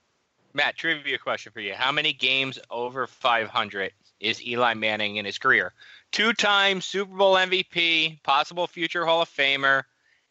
Matt, 0.54 0.76
trivia 0.76 1.18
question 1.18 1.52
for 1.52 1.60
you. 1.60 1.74
How 1.74 1.92
many 1.92 2.12
games 2.12 2.58
over 2.70 3.06
500 3.06 3.92
is 4.20 4.44
Eli 4.46 4.74
Manning 4.74 5.16
in 5.16 5.24
his 5.24 5.38
career? 5.38 5.72
Two 6.10 6.32
time 6.32 6.80
Super 6.80 7.16
Bowl 7.16 7.36
MVP, 7.36 8.22
possible 8.22 8.66
future 8.66 9.06
Hall 9.06 9.22
of 9.22 9.30
Famer. 9.30 9.84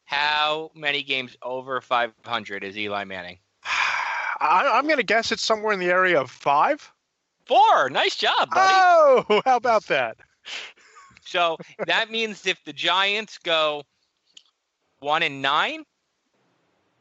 How 0.06 0.72
many 0.76 1.02
games 1.04 1.36
over 1.42 1.82
500 1.82 2.64
is 2.64 2.78
Eli 2.78 3.04
Manning? 3.04 3.40
I, 3.64 4.70
I'm 4.74 4.86
going 4.86 4.98
to 4.98 5.04
guess 5.04 5.32
it's 5.32 5.44
somewhere 5.44 5.74
in 5.74 5.80
the 5.80 5.90
area 5.90 6.20
of 6.20 6.30
five. 6.30 6.92
Four. 7.46 7.90
Nice 7.90 8.16
job, 8.16 8.50
buddy. 8.52 8.74
Oh, 8.74 9.42
how 9.46 9.56
about 9.56 9.86
that? 9.88 10.18
So 11.26 11.58
that 11.88 12.12
means 12.12 12.46
if 12.46 12.64
the 12.66 12.74
Giants 12.74 13.38
go 13.38 13.84
one 15.00 15.24
and 15.24 15.42
nine, 15.42 15.84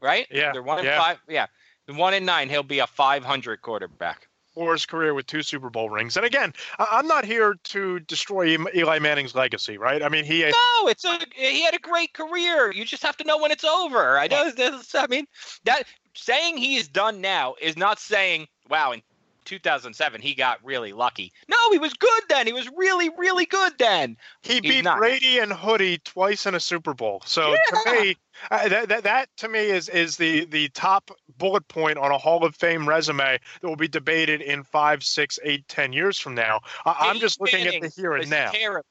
right? 0.01 0.27
Yeah, 0.31 0.53
They're 0.53 0.63
one 0.63 0.79
and 0.79 0.87
yeah. 0.87 1.01
five. 1.01 1.19
Yeah. 1.29 1.47
The 1.87 1.95
one 1.95 2.15
in 2.15 2.25
nine, 2.25 2.49
he'll 2.49 2.63
be 2.63 2.79
a 2.79 2.87
500 2.87 3.63
quarterback. 3.63 4.29
for 4.55 4.73
his 4.73 4.85
career 4.85 5.15
with 5.15 5.27
two 5.27 5.43
Super 5.43 5.71
Bowl 5.71 5.91
rings. 5.91 6.17
And 6.17 6.27
again, 6.27 6.53
I'm 6.79 7.07
not 7.07 7.25
here 7.25 7.55
to 7.65 8.01
destroy 8.01 8.57
Eli 8.75 8.99
Manning's 8.99 9.35
legacy, 9.35 9.79
right? 9.79 10.03
I 10.03 10.09
mean, 10.09 10.25
he 10.25 10.43
No, 10.43 10.89
it's 10.89 11.05
a 11.05 11.19
he 11.35 11.63
had 11.63 11.75
a 11.75 11.79
great 11.79 12.15
career. 12.15 12.73
You 12.73 12.85
just 12.85 13.03
have 13.05 13.17
to 13.19 13.25
know 13.25 13.39
when 13.39 13.53
it's 13.53 13.65
over. 13.65 14.19
I 14.19 14.27
know. 14.27 14.51
This, 14.51 14.95
I 14.95 15.07
mean, 15.07 15.27
that 15.65 15.85
saying 16.15 16.57
he's 16.57 16.89
done 16.89 17.21
now 17.21 17.55
is 17.63 17.77
not 17.77 18.01
saying, 18.01 18.49
"Wow, 18.69 18.91
in 18.93 19.03
2007 19.45 20.21
he 20.21 20.35
got 20.35 20.59
really 20.65 20.93
lucky." 20.93 21.33
No, 21.49 21.57
he 21.73 21.79
was 21.79 21.93
good 21.95 22.23
then. 22.29 22.47
He 22.47 22.53
was 22.53 22.69
really, 22.77 23.09
really 23.19 23.47
good 23.47 23.73
then. 23.79 24.17
he 24.43 24.55
He's 24.55 24.61
beat 24.63 24.85
not. 24.85 24.99
Brady 24.99 25.39
and 25.39 25.53
Hoodie 25.53 25.99
twice 25.99 26.47
in 26.47 26.55
a 26.55 26.61
Super 26.61 26.95
Bowl. 26.95 27.23
So 27.25 27.53
Yeah. 27.53 27.59
to 27.83 28.01
me, 28.03 28.17
uh, 28.51 28.69
that, 28.69 28.89
that 28.89 29.05
that 29.05 29.29
to 29.39 29.49
me 29.49 29.61
is 29.61 29.89
is 29.89 30.17
the 30.17 30.45
the 30.47 30.69
top 30.71 31.11
bullet 31.39 31.67
point 31.69 31.99
on 31.99 32.11
a 32.11 32.19
Hall 32.19 32.45
of 32.45 32.55
Fame 32.57 32.89
resume 32.89 33.39
that 33.61 33.69
will 33.69 33.77
be 33.77 33.89
debated 33.89 34.41
in 34.43 34.63
five, 34.65 35.03
six, 35.03 35.39
eight, 35.45 35.67
ten 35.69 35.93
years 35.93 36.19
from 36.19 36.35
now. 36.35 36.61
I, 36.85 36.97
I'm 37.11 37.19
just 37.19 37.41
looking 37.41 37.67
at 37.67 37.81
the 37.81 37.89
here 37.89 38.15
and 38.15 38.31
now. 38.31 38.51
Terrible. 38.51 38.87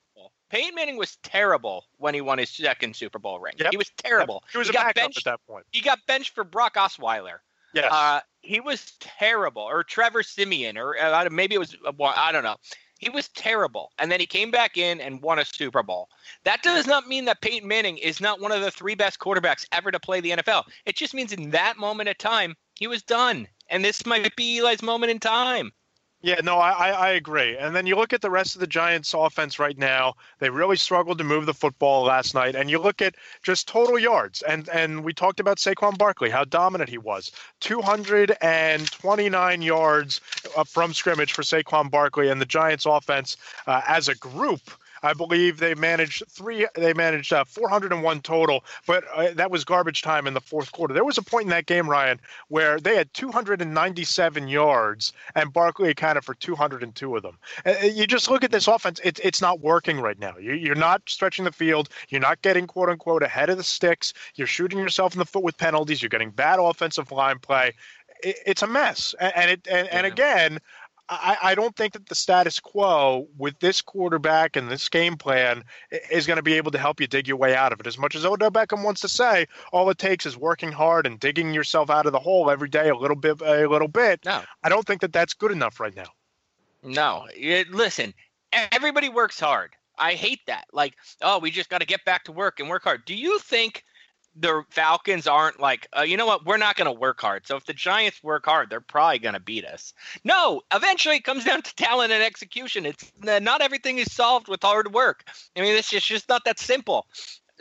Peyton 0.50 0.74
Manning 0.74 0.98
was 0.98 1.16
terrible 1.22 1.86
when 1.98 2.16
he 2.16 2.22
won 2.22 2.40
his 2.40 2.50
second 2.50 2.96
Super 2.96 3.20
Bowl 3.20 3.40
ring. 3.40 3.54
Yep. 3.60 3.70
He 3.70 3.78
was 3.78 3.92
terrible. 3.98 4.44
He 4.52 4.58
was 4.58 4.68
he 4.68 4.72
a 4.72 4.74
got 4.74 4.86
backup 4.88 4.96
benched. 4.96 5.18
at 5.20 5.24
that 5.26 5.40
point. 5.48 5.66
He 5.72 5.82
got 5.82 6.00
benched 6.08 6.34
for 6.34 6.44
Brock 6.44 6.74
Osweiler. 6.74 7.38
Yes. 7.74 7.92
Uh, 7.92 8.22
he 8.42 8.60
was 8.60 8.94
terrible, 9.00 9.62
or 9.62 9.84
Trevor 9.84 10.24
Siemian, 10.24 10.78
or 10.78 10.98
uh, 11.00 11.28
maybe 11.32 11.56
it 11.56 11.60
was 11.60 11.76
uh, 11.86 11.92
one- 11.94 12.14
I 12.16 12.32
don't 12.32 12.44
know. 12.44 12.58
He 13.00 13.10
was 13.10 13.30
terrible, 13.30 13.92
and 13.98 14.12
then 14.12 14.20
he 14.20 14.26
came 14.26 14.52
back 14.52 14.78
in 14.78 15.00
and 15.00 15.22
won 15.22 15.40
a 15.40 15.46
Super 15.46 15.82
Bowl. 15.84 16.10
That 16.44 16.62
does 16.64 16.86
not 16.86 17.08
mean 17.08 17.24
that 17.26 17.42
Peyton 17.42 17.68
Manning 17.68 17.98
is 17.98 18.20
not 18.20 18.42
one 18.42 18.52
of 18.52 18.62
the 18.62 18.72
three 18.72 18.96
best 18.96 19.20
quarterbacks 19.20 19.66
ever 19.72 19.90
to 19.90 20.00
play 20.00 20.20
the 20.20 20.32
NFL. 20.32 20.66
It 20.86 20.98
just 20.98 21.14
means 21.14 21.32
in 21.32 21.50
that 21.52 21.78
moment 21.78 22.10
of 22.10 22.18
time, 22.18 22.56
he 22.76 22.88
was 22.88 23.02
done, 23.02 23.48
and 23.70 23.86
this 23.86 24.06
might 24.06 24.36
be 24.36 24.58
Eli's 24.58 24.82
moment 24.82 25.12
in 25.12 25.20
time. 25.20 25.72
Yeah, 26.22 26.42
no, 26.44 26.58
I, 26.58 26.90
I, 26.90 27.12
agree. 27.12 27.56
And 27.58 27.74
then 27.74 27.88
you 27.88 27.96
look 27.96 28.12
at 28.12 28.20
the 28.20 28.30
rest 28.30 28.54
of 28.54 28.60
the 28.60 28.68
Giants' 28.68 29.14
offense 29.14 29.58
right 29.58 29.78
now. 29.78 30.16
They 30.40 30.50
really 30.50 30.76
struggled 30.76 31.18
to 31.20 31.24
move 31.24 31.46
the 31.46 31.54
football 31.54 32.04
last 32.04 32.36
night. 32.36 32.56
And 32.56 32.70
you 32.70 32.78
look 32.78 33.02
at 33.02 33.16
just 33.42 33.70
total 33.70 33.98
yards. 33.98 34.42
And 34.42 34.68
and 34.68 35.06
we 35.06 35.14
talked 35.14 35.40
about 35.40 35.60
Saquon 35.60 35.98
Barkley, 35.98 36.30
how 36.30 36.44
dominant 36.44 36.90
he 36.90 36.98
was. 36.98 37.32
229 37.62 39.62
yards 39.62 40.20
uh, 40.58 40.66
from 40.66 40.94
scrimmage 40.94 41.32
for 41.32 41.44
Saquon 41.44 41.90
Barkley. 41.90 42.28
And 42.28 42.42
the 42.42 42.46
Giants' 42.46 42.86
offense 42.86 43.38
uh, 43.66 43.82
as 43.88 44.10
a 44.10 44.16
group 44.16 44.72
I 45.04 45.14
believe 45.14 45.58
they 45.58 45.76
managed 45.76 46.24
three. 46.30 46.68
They 46.76 46.94
managed 46.94 47.34
uh, 47.34 47.44
401 47.46 48.22
total, 48.22 48.64
but 48.86 49.04
uh, 49.14 49.32
that 49.36 49.52
was 49.52 49.64
garbage 49.64 50.02
time 50.02 50.28
in 50.28 50.34
the 50.34 50.42
fourth 50.42 50.72
quarter. 50.72 50.94
There 50.94 51.06
was 51.06 51.18
a 51.18 51.22
point 51.22 51.44
in 51.44 51.50
that 51.50 51.66
game, 51.66 51.90
Ryan, 51.90 52.20
where 52.48 52.80
they 52.80 52.96
had 52.96 53.14
297 53.14 54.48
yards, 54.48 55.14
and 55.36 55.54
Barkley 55.54 55.90
accounted 55.90 56.26
for 56.26 56.36
202 56.36 57.16
of 57.16 57.24
them. 57.24 57.38
Uh, 57.66 57.76
uh, 57.82 57.86
you 57.86 58.08
just 58.08 58.30
look 58.30 58.44
at 58.44 58.52
this 58.52 58.68
offense; 58.68 59.00
it's 59.04 59.20
it's 59.24 59.42
not 59.42 59.60
working 59.62 60.00
right 60.00 60.20
now. 60.20 60.38
You, 60.38 60.54
you're 60.54 60.76
not 60.76 61.02
stretching 61.08 61.46
the 61.46 61.52
field. 61.52 61.90
You're 62.10 62.22
not 62.22 62.42
getting 62.42 62.68
quote 62.68 62.90
unquote 62.90 63.24
ahead 63.24 63.50
of 63.50 63.58
the 63.58 63.64
sticks. 63.64 64.14
You're 64.36 64.48
shooting 64.48 64.80
yourself 64.80 65.14
in 65.14 65.20
the 65.20 65.26
foot 65.26 65.44
with 65.44 65.58
penalties. 65.58 66.02
You're 66.02 66.10
getting 66.10 66.32
bad 66.32 66.60
offensive 66.60 67.12
line 67.12 67.40
play. 67.40 67.74
It, 68.24 68.38
it's 68.46 68.62
a 68.62 68.68
mess, 68.68 69.16
and, 69.20 69.34
and 69.36 69.52
it 69.52 69.68
and, 69.70 69.88
yeah. 69.88 69.98
and 69.98 70.08
again. 70.08 70.60
I, 71.10 71.38
I, 71.42 71.56
don't 71.56 71.76
think 71.76 71.94
that 71.94 72.08
the 72.08 72.16
status 72.16 72.60
quo 72.60 73.28
with 73.38 73.60
this 73.60 73.82
quarterback 73.82 74.56
and 74.56 74.70
this 74.70 74.88
game 74.90 75.18
plan 75.18 75.64
is 76.12 76.28
going 76.28 76.38
to 76.38 76.44
be 76.44 76.54
able 76.54 76.70
to 76.72 76.78
help 76.78 77.02
you 77.02 77.08
dig 77.08 77.28
your 77.28 77.38
way 77.38 77.56
out 77.56 77.74
of 77.74 77.80
it. 77.80 77.88
As 77.88 77.98
much 77.98 78.16
as 78.16 78.26
Odell 78.26 78.52
Beckham 78.52 78.84
wants 78.84 79.02
to 79.02 79.10
say, 79.10 79.48
all 79.74 79.90
it 79.90 79.98
takes 79.98 80.28
is 80.28 80.38
working 80.38 80.72
hard 80.72 81.08
and 81.08 81.20
digging 81.20 81.52
yourself 81.54 81.90
out 81.90 82.06
of 82.06 82.12
the 82.12 82.20
hole 82.20 82.52
every 82.52 82.70
day 82.70 82.90
a 82.90 82.96
little 82.96 83.16
bit, 83.16 83.42
a 83.42 83.68
little 83.68 83.88
bit. 83.88 84.24
No. 84.24 84.44
I 84.64 84.70
don't 84.70 84.86
think 84.86 85.02
that 85.02 85.12
that's 85.12 85.34
good 85.34 85.52
enough 85.52 85.80
right 85.80 85.96
now. 85.96 86.10
No, 86.84 87.28
it, 87.36 87.72
listen, 87.72 88.14
everybody 88.54 89.10
works 89.10 89.40
hard. 89.40 89.76
I 89.98 90.14
hate 90.14 90.42
that. 90.48 90.66
Like, 90.72 90.96
oh, 91.22 91.40
we 91.40 91.52
just 91.52 91.70
got 91.70 91.80
to 91.80 91.88
get 91.88 92.06
back 92.06 92.24
to 92.26 92.32
work 92.32 92.60
and 92.60 92.70
work 92.70 92.84
hard. 92.84 93.04
Do 93.06 93.16
you 93.16 93.40
think 93.40 93.84
the 94.36 94.64
Falcons 94.70 95.28
aren't 95.28 95.60
like, 95.60 95.88
uh, 95.98 96.02
you 96.02 96.18
know 96.18 96.26
what, 96.26 96.46
we're 96.46 96.58
not 96.58 96.76
going 96.76 96.86
to 96.86 96.98
work 96.98 97.20
hard. 97.20 97.48
So 97.48 97.56
if 97.56 97.66
the 97.66 97.74
Giants 97.74 98.24
work 98.24 98.46
hard, 98.46 98.70
they're 98.70 98.82
probably 98.82 99.20
going 99.20 99.34
to 99.34 99.40
beat 99.40 99.66
us. 99.66 99.94
No, 100.24 100.62
eventually 100.74 101.18
it 101.18 101.24
comes 101.24 101.46
down 101.46 101.62
to 101.62 101.76
talent 101.76 102.12
and 102.12 102.24
execution. 102.24 102.86
It's 102.86 103.12
uh, 103.28 103.40
not 103.40 103.62
everything 103.62 103.98
is 103.98 104.12
solved 104.12 104.48
with 104.48 104.64
hard 104.64 104.94
work. 104.94 105.26
I 105.56 105.62
mean, 105.62 105.76
it's 105.76 105.90
just, 105.90 106.08
just 106.08 106.30
not 106.30 106.46
that 106.46 106.60
simple. 106.60 107.08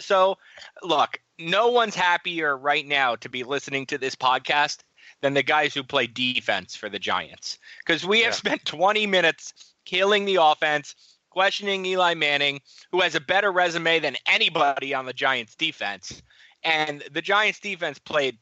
So, 0.01 0.37
look, 0.83 1.19
no 1.39 1.69
one's 1.69 1.97
happier 1.97 2.57
right 2.57 2.87
now 2.87 3.17
to 3.17 3.29
be 3.29 3.43
listening 3.43 3.87
to 3.87 3.99
this 3.99 4.15
podcast 4.15 4.79
than 5.21 5.35
the 5.35 5.43
guys 5.43 5.75
who 5.75 5.83
play 5.83 6.07
defense 6.07 6.77
for 6.77 6.89
the 6.89 6.99
Giants 6.99 7.59
because 7.85 8.07
we 8.07 8.21
have 8.21 8.35
spent 8.35 8.65
20 8.65 9.07
minutes 9.07 9.53
killing 9.85 10.25
the 10.25 10.37
offense 10.37 10.95
questioning 11.31 11.85
Eli 11.87 12.15
Manning, 12.15 12.61
who 12.91 13.01
has 13.01 13.15
a 13.15 13.21
better 13.21 13.53
resume 13.53 13.99
than 14.01 14.17
anybody 14.27 14.95
on 14.95 15.07
the 15.07 15.13
Giants 15.13 15.55
defense. 15.55 16.23
And 16.65 17.03
the 17.13 17.23
Giants 17.23 17.61
defense 17.61 17.99
played 17.99 18.39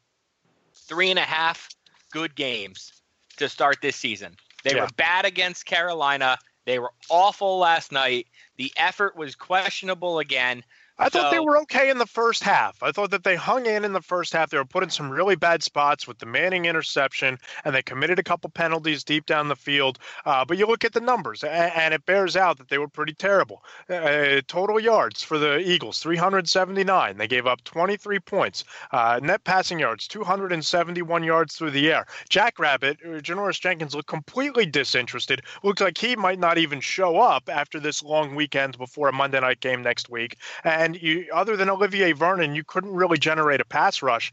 three 0.75 1.11
and 1.11 1.19
a 1.19 1.23
half 1.23 1.69
good 2.11 2.35
games 2.35 3.03
to 3.37 3.49
start 3.49 3.79
this 3.83 3.97
season. 3.97 4.37
They 4.65 4.75
yeah. 4.75 4.83
were 4.83 4.89
bad 4.97 5.25
against 5.25 5.67
Carolina. 5.67 6.39
They 6.65 6.79
were 6.79 6.93
awful 7.09 7.59
last 7.59 7.93
night. 7.93 8.27
The 8.57 8.73
effort 8.77 9.17
was 9.17 9.35
questionable 9.35 10.19
again. 10.19 10.65
I 10.99 11.11
thought 11.11 11.31
so, 11.31 11.31
they 11.31 11.41
were 11.41 11.59
okay 11.63 11.91
in 11.91 11.99
the 11.99 12.07
first 12.07 12.43
half. 12.43 12.83
I 12.83 12.91
thought 12.91 13.11
that 13.11 13.23
they 13.23 13.37
hung 13.37 13.67
in 13.67 13.85
in 13.85 13.93
the 13.93 14.01
first 14.01 14.33
half. 14.33 14.49
They 14.49 14.57
were 14.57 14.65
put 14.65 14.83
in 14.83 14.89
some 14.89 15.11
really 15.11 15.37
bad 15.37 15.63
spots 15.63 16.09
with 16.09 16.19
the 16.19 16.27
Manning 16.27 16.65
interception, 16.65 17.39
and 17.65 17.75
they 17.75 17.83
committed 17.83 18.19
a 18.19 18.23
couple 18.23 18.49
penalties 18.49 19.05
deep 19.05 19.27
down 19.27 19.49
the 19.49 19.57
field. 19.57 19.99
Uh, 20.25 20.45
but 20.45 20.57
you 20.57 20.67
look 20.67 20.85
at 20.85 20.95
the 20.95 21.01
numbers, 21.01 21.45
and, 21.45 21.73
and, 21.75 21.95
it 21.95 22.05
bears 22.07 22.37
out 22.37 22.59
that 22.59 22.69
they 22.69 22.79
were 22.79 22.89
pretty 22.89 23.13
terrible. 23.13 23.63
Uh, 23.91 24.41
total 24.49 24.81
yards 24.81 25.23
for 25.23 25.39
the 25.39 25.59
Eagles, 25.59 25.99
379. 25.99 27.17
They 27.17 27.29
gave 27.29 27.47
up 27.47 27.63
23 27.65 28.19
points. 28.21 28.65
Uh, 28.91 29.21
net 29.23 29.45
passing 29.45 29.79
yards, 29.79 30.09
271 30.09 31.23
yards 31.25 31.57
through 31.57 31.71
the 31.71 31.93
air. 31.93 32.07
Jackrabbit, 32.29 32.99
uh, 33.05 33.21
Janoris 33.21 33.61
Jenkins, 33.61 33.95
looked 33.95 34.09
completely 34.09 34.65
disinterested. 34.67 35.43
Looks 35.63 35.83
like 35.83 35.99
he 35.99 36.17
might 36.17 36.39
not 36.39 36.59
even 36.59 36.81
show 36.81 37.19
up 37.19 37.49
after 37.49 37.79
this 37.79 38.03
long 38.03 38.35
weekend 38.35 38.79
before 38.79 39.09
a 39.09 39.13
Monday 39.13 39.41
night 39.41 39.61
game 39.61 39.83
next 39.83 40.09
week. 40.09 40.37
And 40.65 40.86
and 40.87 41.03
you 41.03 41.27
other 41.33 41.57
than 41.57 41.69
Olivier 41.69 42.13
Vernon, 42.13 42.55
you 42.55 42.63
couldn't 42.63 42.93
really 42.93 43.19
generate 43.19 43.61
a 43.61 43.65
pass 43.65 44.03
rush. 44.03 44.33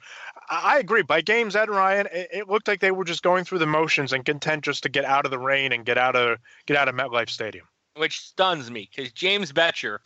I 0.50 0.78
agree. 0.78 1.02
By 1.02 1.22
game's 1.22 1.56
end, 1.56 1.72
Ryan, 1.72 2.08
it, 2.14 2.30
it, 2.32 2.50
looked 2.50 2.68
like 2.68 2.80
they 2.80 2.92
were 2.92 3.06
just 3.06 3.24
going 3.24 3.44
through 3.44 3.60
the 3.60 3.66
motions 3.66 4.14
and 4.14 4.24
content 4.24 4.64
just 4.64 4.84
to 4.84 4.90
get 4.90 5.04
out 5.04 5.26
of 5.26 5.32
the 5.32 5.40
rain 5.40 5.72
and 5.72 5.86
get 5.86 5.98
out 5.98 6.16
of 6.16 6.38
get 6.68 6.78
out 6.78 6.88
of 6.88 6.96
MetLife 6.96 7.30
Stadium. 7.30 7.66
Which 7.96 8.20
stuns 8.20 8.70
me 8.70 8.90
because 8.96 9.12
James 9.12 9.52
Bettcher, 9.52 10.00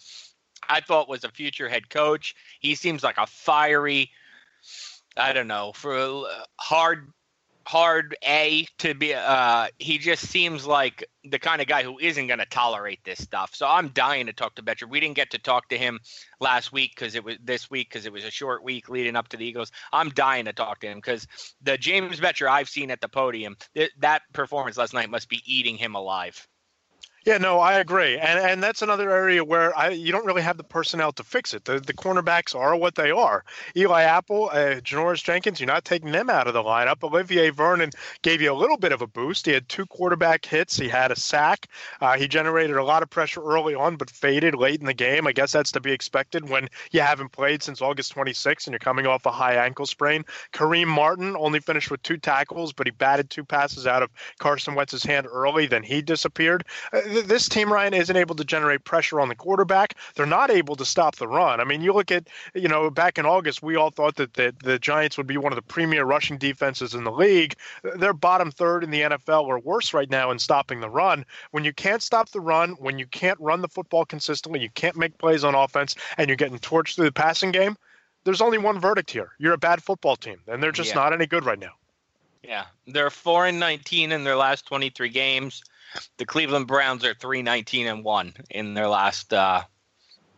I 0.69 0.79
thought 0.79 1.09
was 1.09 1.23
a 1.23 1.29
future 1.29 1.67
head 1.67 1.89
coach. 1.89 2.33
He 2.59 2.75
seems 2.75 3.03
like 3.03 3.17
a 3.17 3.27
fiery, 3.27 4.09
I 5.17 5.33
don't 5.33 5.47
know, 5.47 5.73
for 5.75 5.93
uh, 5.93 6.25
hard 6.59 7.11
hard 7.67 8.15
A 8.23 8.65
to 8.77 8.93
be. 8.95 9.13
Uh, 9.13 9.67
he 9.77 9.97
just 9.97 10.25
seems 10.27 10.65
like 10.65 11.05
the 11.25 11.37
kind 11.37 11.61
of 11.61 11.67
guy 11.67 11.83
who 11.83 11.99
isn't 11.99 12.27
going 12.27 12.39
to 12.39 12.45
tolerate 12.45 13.03
this 13.03 13.21
stuff. 13.21 13.53
So 13.53 13.67
I'm 13.67 13.89
dying 13.89 14.25
to 14.27 14.33
talk 14.33 14.55
to 14.55 14.63
Bettcher. 14.63 14.89
We 14.89 15.01
didn't 15.01 15.17
get 15.17 15.31
to 15.31 15.37
talk 15.37 15.67
to 15.69 15.77
him 15.77 15.99
last 16.39 16.71
week 16.71 16.93
because 16.95 17.13
it 17.15 17.25
was 17.25 17.35
this 17.43 17.69
week 17.69 17.89
because 17.89 18.05
it 18.05 18.13
was 18.13 18.23
a 18.23 18.31
short 18.31 18.63
week 18.63 18.87
leading 18.87 19.17
up 19.17 19.27
to 19.29 19.37
the 19.37 19.45
Eagles. 19.45 19.71
I'm 19.91 20.09
dying 20.11 20.45
to 20.45 20.53
talk 20.53 20.79
to 20.79 20.87
him 20.87 20.99
because 20.99 21.27
the 21.61 21.77
James 21.77 22.21
Bettcher 22.21 22.49
I've 22.49 22.69
seen 22.69 22.89
at 22.89 23.01
the 23.01 23.09
podium, 23.09 23.57
th- 23.75 23.91
that 23.99 24.21
performance 24.31 24.77
last 24.77 24.93
night 24.93 25.09
must 25.09 25.27
be 25.27 25.41
eating 25.45 25.75
him 25.75 25.95
alive. 25.95 26.47
Yeah, 27.27 27.39
no, 27.39 27.59
I 27.59 27.79
agree, 27.79 28.17
and 28.17 28.39
and 28.39 28.63
that's 28.63 28.81
another 28.81 29.11
area 29.11 29.43
where 29.43 29.77
I, 29.77 29.89
you 29.89 30.13
don't 30.13 30.25
really 30.25 30.43
have 30.43 30.55
the 30.55 30.63
personnel 30.63 31.11
to 31.11 31.25
fix 31.25 31.53
it. 31.53 31.65
The 31.65 31.77
the 31.81 31.93
cornerbacks 31.93 32.55
are 32.55 32.73
what 32.73 32.95
they 32.95 33.11
are. 33.11 33.43
Eli 33.75 34.03
Apple, 34.03 34.49
uh, 34.49 34.79
Janoris 34.79 35.25
Jenkins, 35.25 35.59
you're 35.59 35.67
not 35.67 35.83
taking 35.83 36.13
them 36.13 36.29
out 36.29 36.47
of 36.47 36.53
the 36.53 36.63
lineup. 36.63 37.03
Olivier 37.03 37.49
Vernon 37.49 37.89
gave 38.21 38.39
you 38.39 38.49
a 38.49 38.55
little 38.55 38.77
bit 38.77 38.93
of 38.93 39.01
a 39.01 39.07
boost. 39.07 39.45
He 39.45 39.51
had 39.51 39.67
two 39.67 39.85
quarterback 39.87 40.45
hits. 40.45 40.77
He 40.77 40.87
had 40.87 41.11
a 41.11 41.17
sack. 41.17 41.67
Uh, 41.99 42.17
he 42.17 42.29
generated 42.29 42.77
a 42.77 42.83
lot 42.85 43.03
of 43.03 43.09
pressure 43.09 43.43
early 43.43 43.75
on, 43.75 43.97
but 43.97 44.09
faded 44.09 44.55
late 44.55 44.79
in 44.79 44.85
the 44.85 44.93
game. 44.93 45.27
I 45.27 45.33
guess 45.33 45.51
that's 45.51 45.73
to 45.73 45.81
be 45.81 45.91
expected 45.91 46.47
when 46.47 46.69
you 46.91 47.01
haven't 47.01 47.33
played 47.33 47.61
since 47.61 47.81
August 47.81 48.13
26 48.13 48.67
and 48.67 48.71
you're 48.71 48.79
coming 48.79 49.05
off 49.05 49.25
a 49.25 49.31
high 49.31 49.55
ankle 49.65 49.85
sprain. 49.85 50.23
Kareem 50.53 50.87
Martin 50.87 51.35
only 51.35 51.59
finished 51.59 51.91
with 51.91 52.01
two 52.03 52.15
tackles, 52.15 52.71
but 52.71 52.87
he 52.87 52.91
batted 52.91 53.29
two 53.29 53.43
passes 53.43 53.85
out 53.85 54.01
of 54.01 54.11
Carson 54.39 54.75
Wentz's 54.75 55.03
hand 55.03 55.27
early. 55.29 55.67
Then 55.67 55.83
he 55.83 56.01
disappeared. 56.01 56.63
Uh, 56.93 57.01
this 57.21 57.49
team, 57.49 57.71
Ryan, 57.71 57.93
isn't 57.93 58.15
able 58.15 58.35
to 58.35 58.43
generate 58.43 58.83
pressure 58.83 59.19
on 59.19 59.29
the 59.29 59.35
quarterback. 59.35 59.95
They're 60.15 60.25
not 60.25 60.49
able 60.49 60.75
to 60.75 60.85
stop 60.85 61.15
the 61.15 61.27
run. 61.27 61.59
I 61.59 61.63
mean, 61.63 61.81
you 61.81 61.93
look 61.93 62.11
at, 62.11 62.27
you 62.53 62.67
know, 62.67 62.89
back 62.89 63.17
in 63.17 63.25
August, 63.25 63.61
we 63.61 63.75
all 63.75 63.89
thought 63.89 64.15
that 64.15 64.33
the, 64.33 64.53
the 64.63 64.79
Giants 64.79 65.17
would 65.17 65.27
be 65.27 65.37
one 65.37 65.51
of 65.51 65.55
the 65.55 65.61
premier 65.61 66.03
rushing 66.03 66.37
defenses 66.37 66.93
in 66.93 67.03
the 67.03 67.11
league. 67.11 67.55
They're 67.95 68.13
bottom 68.13 68.51
third 68.51 68.83
in 68.83 68.91
the 68.91 69.01
NFL 69.01 69.43
or 69.43 69.59
worse 69.59 69.93
right 69.93 70.09
now 70.09 70.31
in 70.31 70.39
stopping 70.39 70.79
the 70.79 70.89
run. 70.89 71.25
When 71.51 71.63
you 71.63 71.73
can't 71.73 72.01
stop 72.01 72.29
the 72.29 72.41
run, 72.41 72.71
when 72.73 72.99
you 72.99 73.05
can't 73.05 73.39
run 73.39 73.61
the 73.61 73.67
football 73.67 74.05
consistently, 74.05 74.61
you 74.61 74.69
can't 74.69 74.97
make 74.97 75.17
plays 75.17 75.43
on 75.43 75.55
offense, 75.55 75.95
and 76.17 76.27
you're 76.27 76.37
getting 76.37 76.59
torched 76.59 76.95
through 76.95 77.05
the 77.05 77.11
passing 77.11 77.51
game, 77.51 77.77
there's 78.23 78.41
only 78.41 78.57
one 78.57 78.79
verdict 78.79 79.09
here. 79.09 79.31
You're 79.37 79.53
a 79.53 79.57
bad 79.57 79.81
football 79.81 80.17
team, 80.17 80.39
and 80.47 80.61
they're 80.61 80.71
just 80.71 80.89
yeah. 80.89 80.95
not 80.95 81.13
any 81.13 81.27
good 81.27 81.45
right 81.45 81.59
now. 81.59 81.71
Yeah, 82.43 82.65
they're 82.85 83.09
four 83.09 83.45
and 83.45 83.59
nineteen 83.59 84.11
in 84.11 84.23
their 84.23 84.35
last 84.35 84.65
twenty 84.65 84.89
three 84.89 85.09
games. 85.09 85.63
The 86.17 86.25
Cleveland 86.25 86.67
Browns 86.67 87.05
are 87.05 87.13
three 87.13 87.41
nineteen 87.41 87.87
and 87.87 88.03
one 88.03 88.33
in 88.49 88.73
their 88.73 88.87
last 88.87 89.33
uh, 89.33 89.63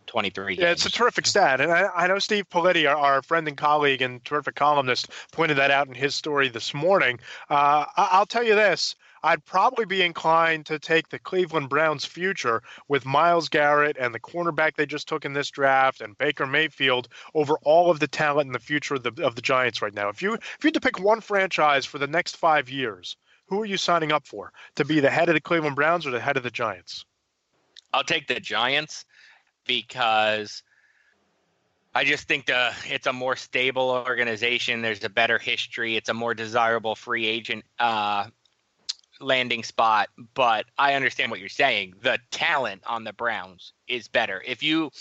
23 0.09 0.55
Yeah, 0.55 0.71
it's 0.71 0.88
a 0.88 0.91
terrific 0.91 1.27
stat. 1.27 1.62
And 1.62 1.71
I, 1.71 1.88
I 1.95 2.07
know 2.07 2.17
Steve 2.17 2.49
Politi, 2.49 2.89
our, 2.89 2.97
our, 2.97 3.21
friend 3.21 3.47
and 3.47 3.55
colleague 3.55 4.01
and 4.01 4.25
terrific 4.25 4.55
columnist, 4.55 5.09
pointed 5.31 5.57
that 5.57 5.69
out 5.69 5.88
in 5.88 5.93
his 5.93 6.15
story 6.15 6.49
this 6.49 6.73
morning. 6.73 7.19
Uh, 7.49 7.85
I, 7.95 8.17
will 8.17 8.25
tell 8.25 8.43
you 8.43 8.55
this. 8.55 8.95
I'd 9.21 9.45
probably 9.45 9.85
be 9.85 10.01
inclined 10.01 10.65
to 10.67 10.79
take 10.79 11.09
the 11.09 11.19
Cleveland 11.19 11.69
Browns 11.69 12.05
future 12.05 12.63
with 12.88 13.05
Myles 13.05 13.49
Garrett 13.49 13.97
and 13.99 14.15
the 14.15 14.19
cornerback 14.19 14.75
they 14.75 14.85
just 14.88 15.07
took 15.07 15.25
in 15.25 15.33
this 15.33 15.51
draft 15.51 16.01
and 16.01 16.17
Baker 16.17 16.47
Mayfield 16.47 17.07
over 17.35 17.57
all 17.63 17.91
of 17.91 17.99
the 17.99 18.07
talent 18.07 18.47
in 18.47 18.53
the 18.53 18.59
future 18.59 18.95
of 18.95 19.03
the, 19.03 19.23
of 19.23 19.35
the 19.35 19.41
Giants 19.41 19.81
right 19.81 19.93
now. 19.93 20.09
If 20.09 20.21
you 20.21 20.33
if 20.33 20.57
you 20.63 20.69
had 20.69 20.73
to 20.75 20.79
pick 20.79 20.99
one 20.99 21.21
franchise 21.21 21.85
for 21.85 21.99
the 21.99 22.07
next 22.07 22.38
five 22.38 22.69
years, 22.69 23.15
who 23.49 23.62
are 23.62 23.65
you 23.65 23.77
signing 23.77 24.12
up 24.12 24.27
for 24.27 24.53
to 24.75 24.85
be 24.85 24.99
the 24.99 25.09
head 25.09 25.29
of 25.29 25.35
the 25.35 25.41
Cleveland 25.41 25.75
Browns 25.75 26.05
or 26.05 26.12
the 26.12 26.19
head 26.19 26.38
of 26.38 26.43
the 26.43 26.51
Giants? 26.51 27.05
I'll 27.93 28.03
take 28.03 28.27
the 28.27 28.39
Giants 28.39 29.05
because 29.65 30.63
I 31.95 32.03
just 32.03 32.27
think 32.27 32.45
the 32.45 32.71
it's 32.85 33.07
a 33.07 33.13
more 33.13 33.35
stable 33.35 33.89
organization. 33.89 34.81
There's 34.81 35.03
a 35.03 35.09
better 35.09 35.39
history. 35.39 35.95
It's 35.95 36.09
a 36.09 36.13
more 36.13 36.33
desirable 36.33 36.95
free 36.95 37.25
agent 37.25 37.65
uh, 37.79 38.27
landing 39.19 39.63
spot. 39.63 40.09
But 40.35 40.65
I 40.77 40.93
understand 40.93 41.31
what 41.31 41.39
you're 41.39 41.49
saying. 41.49 41.95
The 42.01 42.19
talent 42.29 42.83
on 42.85 43.03
the 43.03 43.13
Browns 43.13 43.73
is 43.88 44.07
better. 44.07 44.43
If 44.45 44.62
you 44.62 44.91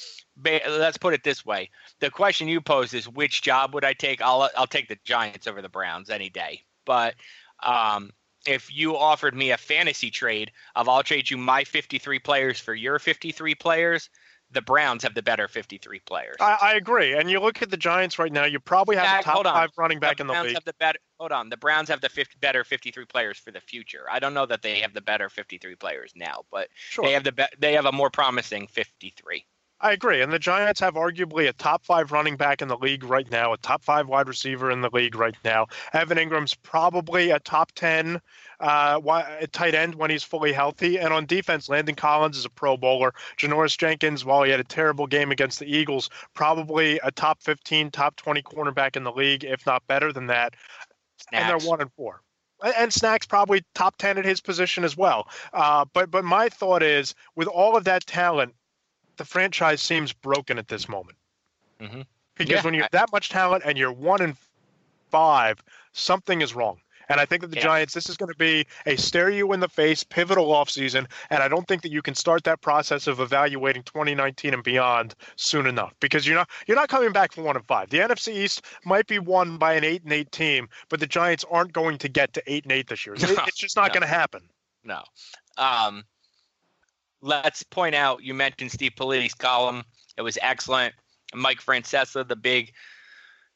let's 0.43 0.97
put 0.97 1.13
it 1.13 1.23
this 1.23 1.45
way, 1.45 1.69
the 2.01 2.11
question 2.11 2.49
you 2.49 2.63
pose 2.63 2.95
is 2.95 3.07
which 3.07 3.43
job 3.43 3.75
would 3.75 3.85
I 3.85 3.93
take? 3.93 4.23
I'll 4.23 4.49
I'll 4.57 4.67
take 4.67 4.89
the 4.89 4.99
Giants 5.05 5.47
over 5.47 5.61
the 5.61 5.69
Browns 5.69 6.09
any 6.09 6.31
day. 6.31 6.63
But 6.87 7.17
um, 7.63 8.13
if 8.49 8.75
you 8.75 8.97
offered 8.97 9.35
me 9.35 9.51
a 9.51 9.57
fantasy 9.57 10.11
trade 10.11 10.51
of 10.75 10.89
I'll 10.89 11.03
trade 11.03 11.31
you 11.31 11.37
my 11.37 11.65
53 11.65 12.19
players 12.19 12.59
for 12.59 12.75
your 12.75 12.99
53 12.99 13.55
players, 13.55 14.09
the 14.51 14.63
Browns 14.63 15.03
have 15.03 15.15
the 15.15 15.23
better 15.23 15.47
53 15.47 15.99
players. 16.01 16.37
I, 16.41 16.57
I 16.63 16.75
agree. 16.77 17.13
And 17.13 17.31
you 17.31 17.39
look 17.39 17.61
at 17.61 17.71
the 17.71 17.77
Giants 17.77 18.19
right 18.19 18.33
now, 18.33 18.47
you 18.47 18.59
probably 18.59 18.97
have 18.97 19.05
Zach, 19.05 19.25
the 19.25 19.31
top 19.31 19.45
five 19.45 19.69
running 19.77 19.99
back 20.01 20.17
the 20.17 20.23
in 20.23 20.27
the 20.27 20.33
Browns 20.33 20.47
league. 20.47 20.55
have 20.55 20.65
the 20.65 20.73
better. 20.81 20.99
Hold 21.21 21.33
on, 21.33 21.51
the 21.51 21.59
Browns 21.59 21.91
have 21.91 22.01
the 22.01 22.09
50, 22.09 22.37
better 22.41 22.65
53 22.65 23.05
players 23.05 23.37
for 23.39 23.51
the 23.51 23.61
future. 23.61 24.05
I 24.11 24.19
don't 24.19 24.33
know 24.33 24.47
that 24.47 24.63
they 24.63 24.81
have 24.81 24.95
the 24.95 25.03
better 25.03 25.29
53 25.29 25.75
players 25.75 26.13
now, 26.17 26.45
but 26.51 26.69
Sure. 26.77 27.05
they 27.05 27.13
have 27.13 27.25
the 27.25 27.33
be- 27.33 27.45
they 27.59 27.75
have 27.75 27.85
a 27.85 27.93
more 27.93 28.09
promising 28.11 28.67
53. 28.69 29.45
I 29.81 29.93
agree. 29.93 30.23
And 30.23 30.33
the 30.33 30.41
Giants 30.41 30.81
have 30.81 30.95
arguably 30.95 31.49
a 31.49 31.53
top 31.53 31.85
five 31.85 32.11
running 32.11 32.37
back 32.37 32.63
in 32.63 32.69
the 32.69 32.77
league 32.77 33.05
right 33.05 33.31
now, 33.31 33.53
a 33.53 33.59
top 33.59 33.85
five 33.85 34.09
wide 34.09 34.27
receiver 34.27 34.73
in 34.73 34.81
the 34.81 34.91
league 34.93 35.15
right 35.15 35.37
now. 35.45 35.67
Evan 35.93 36.19
Engram's 36.19 36.55
probably 36.55 37.31
a 37.31 37.39
top 37.39 37.71
10 37.73 38.21
uh, 38.59 39.01
tight 39.53 39.75
end 39.77 39.95
when 39.95 40.11
he's 40.11 40.25
fully 40.25 40.53
healthy. 40.53 40.99
And 40.99 41.13
on 41.13 41.27
defense, 41.27 41.69
Landon 41.69 41.95
Collins 41.95 42.37
is 42.37 42.45
a 42.45 42.51
pro 42.51 42.77
bowler. 42.77 43.15
Janoris 43.37 43.79
Jenkins, 43.79 44.25
while 44.25 44.43
he 44.43 44.51
had 44.51 44.59
a 44.59 44.65
terrible 44.65 45.07
game 45.07 45.31
against 45.31 45.61
the 45.61 45.67
Eagles, 45.67 46.11
probably 46.35 46.99
a 47.05 47.13
top 47.13 47.41
15, 47.43 47.93
top 47.93 48.17
20 48.17 48.43
cornerback 48.43 48.97
in 48.97 49.05
the 49.05 49.13
league, 49.13 49.45
if 49.45 49.65
not 49.65 49.87
better 49.87 50.13
than 50.13 50.27
that. 50.27 50.55
And 51.33 51.49
they're 51.49 51.69
one 51.69 51.81
and 51.81 51.93
four. 51.93 52.23
And- 52.77 52.93
Snacks 52.93 53.27
probably 53.27 53.63
top 53.77 53.97
10 53.99 54.19
at 54.19 54.25
his 54.25 54.41
position 54.41 54.83
as 54.83 54.97
well. 54.97 55.29
Uh, 55.53 55.85
but 55.93 56.11
but 56.11 56.25
my 56.25 56.49
thought 56.49 56.83
is, 56.83 57.15
with 57.37 57.47
all 57.47 57.77
of 57.77 57.85
that 57.85 58.05
talent, 58.07 58.55
the 59.19 59.25
franchise 59.25 59.83
seems 59.83 60.13
broken 60.13 60.59
at 60.59 60.69
this 60.69 60.89
moment. 60.89 61.19
Mhm. 61.81 62.07
Because 62.35 62.53
Yeah, 62.53 62.63
when 62.63 62.75
you 62.75 62.83
have 62.83 62.91
that 62.93 63.13
much 63.13 63.29
talent 63.29 63.65
and 63.67 63.77
you're 63.77 63.93
one 63.93 64.23
and 64.23 64.37
five, 65.11 65.63
something 65.93 66.41
is 66.41 66.55
wrong. 66.55 66.81
And 67.11 67.19
I 67.19 67.25
think 67.25 67.41
that 67.41 67.49
the 67.51 67.57
Yeah. 67.57 67.63
Giants, 67.63 67.95
this 67.95 68.11
is 68.11 68.19
going 68.19 68.31
to 68.31 68.37
be 68.39 68.67
a 68.85 68.95
stare 68.97 69.31
you 69.31 69.51
in 69.55 69.61
the 69.61 69.69
face, 69.69 70.05
pivotal 70.05 70.49
offseason. 70.49 71.11
And 71.31 71.43
I 71.43 71.49
don't 71.49 71.67
think 71.67 71.81
that 71.83 71.91
you 71.91 72.03
can 72.03 72.15
start 72.15 72.45
that 72.45 72.61
process 72.61 73.07
of 73.07 73.19
evaluating 73.19 73.83
2019 73.85 74.53
and 74.53 74.63
beyond 74.63 75.15
soon 75.37 75.67
enough 75.67 75.95
because 76.01 76.27
you're 76.27 76.37
not 76.37 76.51
you're 76.67 76.77
not 76.77 76.91
coming 76.91 77.13
back 77.13 77.33
from 77.33 77.45
one 77.45 77.57
and 77.57 77.67
five. 77.67 77.89
The 77.89 78.01
NFC 78.01 78.35
East 78.35 78.63
might 78.85 79.07
be 79.07 79.19
won 79.19 79.57
by 79.57 79.73
an 79.73 79.85
eight 79.85 80.03
and 80.05 80.13
eight 80.13 80.31
team, 80.33 80.69
but 80.91 81.01
the 81.01 81.07
Giants 81.07 81.45
aren't 81.51 81.73
going 81.73 81.97
to 81.99 82.09
get 82.11 82.35
to 82.35 82.43
eight 82.47 82.65
and 82.65 82.73
eight 82.73 82.89
this 82.89 83.07
year. 83.07 83.15
No, 83.39 83.45
it's 83.47 83.57
just 83.57 83.75
not 83.77 83.89
no. 83.89 83.95
going 83.95 84.03
to 84.03 84.07
happen. 84.07 84.51
No. 84.85 85.03
Um, 85.57 86.05
let's 87.21 87.63
point 87.63 87.95
out 87.95 88.23
you 88.23 88.35
mentioned 88.35 88.73
Steve 88.73 88.93
Politi's 88.97 89.35
column. 89.35 89.83
It 90.17 90.23
was 90.23 90.39
excellent. 90.43 90.95
Mike 91.35 91.61
Francesa, 91.61 92.27
the 92.27 92.37
big 92.37 92.73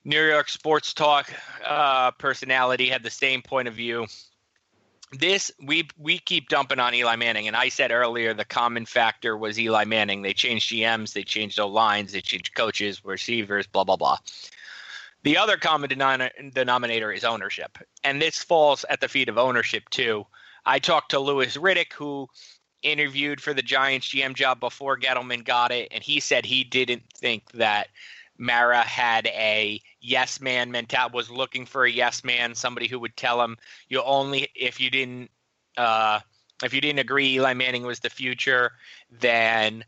New 0.04 0.22
York 0.22 0.48
sports 0.48 0.92
talk 0.92 1.32
uh, 1.64 2.10
personality, 2.12 2.88
had 2.88 3.02
the 3.02 3.10
same 3.10 3.42
point 3.42 3.68
of 3.68 3.74
view. 3.74 4.06
This 5.12 5.50
we 5.62 5.88
we 5.98 6.18
keep 6.18 6.48
dumping 6.48 6.78
on 6.78 6.94
Eli 6.94 7.16
Manning, 7.16 7.46
and 7.46 7.56
I 7.56 7.68
said 7.68 7.90
earlier 7.90 8.32
the 8.32 8.46
common 8.46 8.86
factor 8.86 9.36
was 9.36 9.60
Eli 9.60 9.84
Manning. 9.84 10.22
They 10.22 10.32
changed 10.32 10.70
GMs, 10.70 11.12
they 11.12 11.22
changed 11.22 11.60
O 11.60 11.68
lines, 11.68 12.12
they 12.12 12.22
changed 12.22 12.54
coaches, 12.54 13.04
receivers, 13.04 13.66
blah 13.66 13.84
blah 13.84 13.96
blah. 13.96 14.16
The 15.22 15.36
other 15.36 15.56
common 15.56 15.90
denominator 16.52 17.12
is 17.12 17.24
ownership, 17.24 17.78
and 18.02 18.20
this 18.20 18.42
falls 18.42 18.84
at 18.88 19.00
the 19.00 19.08
feet 19.08 19.28
of 19.28 19.38
ownership 19.38 19.88
too. 19.90 20.26
I 20.64 20.78
talked 20.78 21.10
to 21.10 21.20
Louis 21.20 21.56
Riddick, 21.56 21.92
who 21.92 22.28
interviewed 22.82 23.40
for 23.40 23.54
the 23.54 23.62
Giants 23.62 24.08
GM 24.08 24.34
job 24.34 24.60
before 24.60 24.98
Gettleman 24.98 25.44
got 25.44 25.70
it, 25.70 25.88
and 25.90 26.02
he 26.02 26.20
said 26.20 26.44
he 26.44 26.64
didn't 26.64 27.02
think 27.14 27.50
that 27.52 27.88
Mara 28.38 28.82
had 28.82 29.26
a 29.28 29.80
yes 30.00 30.40
man 30.40 30.70
mentality, 30.70 31.14
was 31.14 31.30
looking 31.30 31.66
for 31.66 31.84
a 31.84 31.90
yes 31.90 32.24
man, 32.24 32.54
somebody 32.54 32.88
who 32.88 32.98
would 32.98 33.16
tell 33.16 33.42
him 33.42 33.56
you 33.88 34.02
only 34.02 34.48
if 34.54 34.80
you 34.80 34.90
didn't 34.90 35.30
uh, 35.76 36.20
if 36.62 36.74
you 36.74 36.80
didn't 36.80 36.98
agree 37.00 37.34
Eli 37.34 37.54
Manning 37.54 37.84
was 37.84 38.00
the 38.00 38.10
future, 38.10 38.72
then 39.10 39.84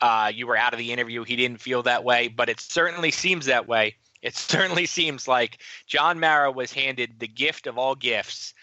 uh, 0.00 0.30
you 0.34 0.46
were 0.46 0.56
out 0.56 0.72
of 0.72 0.78
the 0.78 0.92
interview. 0.92 1.24
He 1.24 1.36
didn't 1.36 1.60
feel 1.60 1.82
that 1.84 2.04
way, 2.04 2.28
but 2.28 2.48
it 2.48 2.60
certainly 2.60 3.10
seems 3.10 3.46
that 3.46 3.66
way. 3.66 3.96
It 4.22 4.36
certainly 4.36 4.86
seems 4.86 5.28
like 5.28 5.58
John 5.86 6.20
Mara 6.20 6.50
was 6.50 6.72
handed 6.72 7.18
the 7.18 7.28
gift 7.28 7.66
of 7.66 7.78
all 7.78 7.94
gifts. 7.94 8.54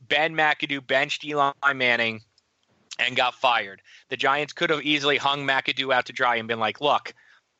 Ben 0.00 0.34
McAdoo 0.34 0.86
benched 0.86 1.24
Eli 1.24 1.52
Manning 1.74 2.20
and 2.98 3.16
got 3.16 3.34
fired. 3.34 3.82
The 4.08 4.16
Giants 4.16 4.52
could 4.52 4.70
have 4.70 4.82
easily 4.82 5.16
hung 5.16 5.46
McAdoo 5.46 5.92
out 5.92 6.06
to 6.06 6.12
dry 6.12 6.36
and 6.36 6.48
been 6.48 6.60
like, 6.60 6.80
look, 6.80 7.14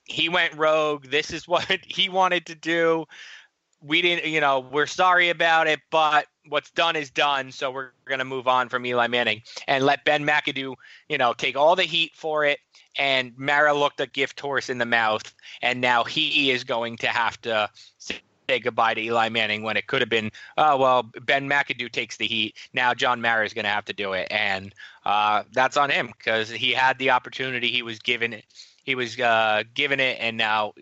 he 0.05 0.29
went 0.29 0.57
rogue. 0.57 1.07
This 1.07 1.33
is 1.33 1.47
what 1.49 1.67
he 1.87 2.09
wanted 2.09 2.47
to 2.47 2.55
do. 2.55 3.07
We 3.81 4.03
didn't, 4.03 4.29
you 4.29 4.41
know, 4.41 4.59
we're 4.59 4.87
sorry 4.87 5.29
about 5.29 5.69
it, 5.69 5.79
but 5.91 6.27
what's 6.49 6.71
done 6.73 6.97
is 6.97 7.11
done. 7.11 7.53
So 7.53 7.71
we're 7.71 7.93
going 8.07 8.19
to 8.19 8.25
move 8.25 8.49
on 8.49 8.69
from 8.69 8.85
Eli 8.85 9.07
Manning 9.07 9.43
and 9.69 9.85
let 9.85 10.05
Ben 10.05 10.27
McAdoo, 10.27 10.75
you 11.09 11.19
know, 11.19 11.33
take 11.33 11.57
all 11.57 11.77
the 11.77 11.85
heat 11.85 12.13
for 12.17 12.45
it. 12.45 12.59
And 12.97 13.33
Mara 13.37 13.73
looked 13.73 14.01
a 14.01 14.07
gift 14.09 14.41
horse 14.41 14.69
in 14.69 14.79
the 14.79 14.87
mouth. 14.87 15.33
And 15.63 15.81
now 15.81 16.03
he 16.03 16.51
is 16.51 16.65
going 16.65 16.97
to 16.99 17.07
have 17.07 17.41
to 17.43 17.71
say 18.49 18.59
goodbye 18.59 18.95
to 18.95 19.01
Eli 19.01 19.29
Manning 19.29 19.63
when 19.63 19.77
it 19.77 19.87
could 19.87 20.01
have 20.01 20.09
been, 20.09 20.31
oh, 20.57 20.77
well, 20.79 21.03
Ben 21.03 21.49
McAdoo 21.49 21.91
takes 21.93 22.17
the 22.17 22.27
heat. 22.27 22.57
Now 22.73 22.95
John 22.95 23.21
Mara 23.21 23.45
is 23.45 23.53
going 23.53 23.65
to 23.65 23.71
have 23.71 23.85
to 23.87 23.93
do 23.93 24.15
it. 24.15 24.29
And 24.31 24.75
uh, 25.05 25.45
that's 25.53 25.77
on 25.77 25.91
him 25.91 26.07
because 26.07 26.49
he 26.49 26.73
had 26.73 26.99
the 26.99 27.11
opportunity. 27.11 27.71
He 27.71 27.83
was 27.83 27.99
given 27.99 28.33
it. 28.33 28.45
He 28.85 28.95
was 28.95 29.19
uh, 29.21 29.65
given 29.75 30.01
it. 30.01 30.17
And 30.21 30.37
now 30.37 30.73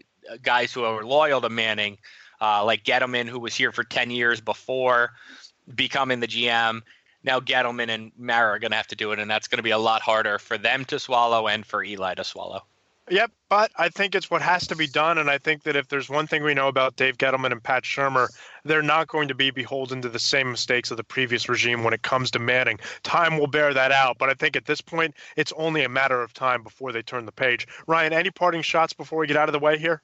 guys 0.43 0.73
who 0.73 0.85
are 0.85 1.05
loyal 1.05 1.41
to 1.41 1.49
Manning, 1.49 1.99
uh, 2.41 2.65
like 2.65 2.85
Gettleman, 2.85 3.27
who 3.27 3.41
was 3.41 3.55
here 3.55 3.73
for 3.73 3.83
10 3.83 4.11
years 4.11 4.41
before 4.41 5.13
becoming 5.75 6.21
the 6.21 6.29
GM, 6.29 6.83
now 7.25 7.41
Gettleman 7.41 7.89
and 7.89 8.13
Mara 8.17 8.53
are 8.53 8.59
going 8.61 8.71
to 8.71 8.77
have 8.77 8.87
to 8.89 8.97
do 8.97 9.11
it. 9.11 9.19
And 9.19 9.29
that's 9.29 9.49
going 9.49 9.59
to 9.59 9.65
be 9.65 9.71
a 9.71 9.79
lot 9.79 10.03
harder 10.03 10.39
for 10.39 10.57
them 10.57 10.85
to 10.87 11.01
swallow 11.01 11.49
and 11.49 11.67
for 11.67 11.83
Eli 11.83 12.15
to 12.15 12.23
swallow. 12.23 12.63
Yep, 13.09 13.31
but 13.49 13.71
I 13.77 13.89
think 13.89 14.17
it's 14.17 14.31
what 14.33 14.43
has 14.43 14.67
to 14.67 14.75
be 14.75 14.89
done, 14.89 15.19
and 15.19 15.31
I 15.31 15.39
think 15.39 15.63
that 15.63 15.77
if 15.77 15.87
there's 15.87 16.09
one 16.11 16.27
thing 16.27 16.43
we 16.43 16.55
know 16.55 16.67
about 16.67 16.97
Dave 16.97 17.19
Gettleman 17.19 17.53
and 17.53 17.63
Pat 17.63 17.85
Shurmur, 17.85 18.29
they're 18.65 18.83
not 18.83 19.07
going 19.07 19.29
to 19.29 19.35
be 19.35 19.53
beholden 19.53 20.03
to 20.03 20.09
the 20.09 20.19
same 20.19 20.51
mistakes 20.51 20.91
of 20.91 20.97
the 20.97 21.05
previous 21.05 21.49
regime 21.49 21.85
when 21.85 21.95
it 21.95 22.03
comes 22.03 22.33
to 22.33 22.41
Manning. 22.41 22.81
Time 23.05 23.39
will 23.39 23.47
bear 23.47 23.73
that 23.73 23.93
out, 23.93 24.19
but 24.19 24.29
I 24.29 24.35
think 24.35 24.57
at 24.57 24.65
this 24.65 24.81
point, 24.81 25.15
it's 25.37 25.53
only 25.57 25.85
a 25.85 25.89
matter 25.89 26.21
of 26.21 26.35
time 26.35 26.65
before 26.65 26.91
they 26.91 27.03
turn 27.03 27.27
the 27.27 27.33
page. 27.33 27.69
Ryan, 27.87 28.13
any 28.13 28.31
parting 28.33 28.63
shots 28.63 28.93
before 28.93 29.21
we 29.21 29.29
get 29.29 29.37
out 29.37 29.49
of 29.49 29.53
the 29.53 29.61
way 29.61 29.79
here? 29.79 30.01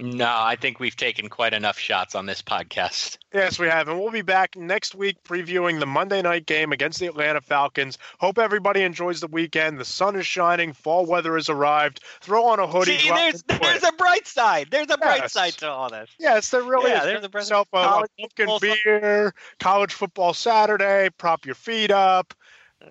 No, 0.00 0.26
I 0.34 0.56
think 0.56 0.80
we've 0.80 0.96
taken 0.96 1.28
quite 1.28 1.52
enough 1.52 1.78
shots 1.78 2.14
on 2.14 2.26
this 2.26 2.40
podcast. 2.42 3.18
Yes, 3.32 3.58
we 3.58 3.68
have. 3.68 3.86
And 3.88 4.00
we'll 4.00 4.10
be 4.10 4.22
back 4.22 4.56
next 4.56 4.94
week 4.94 5.22
previewing 5.24 5.78
the 5.78 5.86
Monday 5.86 6.20
night 6.22 6.46
game 6.46 6.72
against 6.72 6.98
the 6.98 7.06
Atlanta 7.06 7.40
Falcons. 7.40 7.98
Hope 8.18 8.38
everybody 8.38 8.82
enjoys 8.82 9.20
the 9.20 9.26
weekend. 9.28 9.78
The 9.78 9.84
sun 9.84 10.16
is 10.16 10.26
shining. 10.26 10.72
Fall 10.72 11.06
weather 11.06 11.36
has 11.36 11.48
arrived. 11.48 12.00
Throw 12.22 12.46
on 12.46 12.58
a 12.58 12.66
hoodie. 12.66 12.98
See, 12.98 13.08
there's 13.10 13.42
there's 13.44 13.84
a 13.84 13.92
bright 13.92 14.26
side. 14.26 14.68
There's 14.70 14.90
a 14.90 14.96
bright 14.98 15.20
Yes. 15.22 15.32
side 15.32 15.52
to 15.58 15.68
all 15.70 15.90
this. 15.90 16.10
Yes, 16.18 16.50
there 16.50 16.62
really 16.62 16.90
Yeah, 16.90 16.98
is. 16.98 17.04
there's 17.04 17.20
Get 17.20 17.24
a 17.26 17.28
present- 17.28 17.50
yourself 17.50 17.68
a, 17.72 17.76
a 17.76 18.06
pumpkin 18.18 18.58
beer, 18.60 19.34
college 19.60 19.92
football 19.92 20.34
Saturday, 20.34 21.10
prop 21.18 21.46
your 21.46 21.54
feet 21.54 21.90
up, 21.90 22.34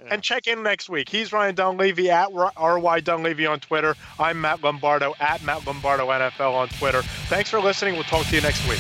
and 0.10 0.22
check 0.22 0.48
in 0.48 0.64
next 0.64 0.90
week. 0.90 1.10
He's 1.10 1.32
Ryan 1.32 1.56
Dunleavy 1.56 2.10
at 2.10 2.30
RY 2.32 3.00
Dunleavy 3.02 3.46
on 3.46 3.60
Twitter. 3.60 3.96
I'm 4.20 4.42
Matt 4.42 4.64
Lombardo 4.64 5.14
at 5.20 5.44
Matt 5.44 5.66
Lombardo 5.66 6.08
NFL 6.08 6.54
on 6.54 6.70
Twitter. 6.70 7.02
Thanks 7.28 7.50
for 7.50 7.60
listening. 7.60 7.96
We'll 7.96 8.04
talk 8.04 8.26
to 8.28 8.36
you 8.36 8.42
next 8.42 8.68
week. 8.68 8.80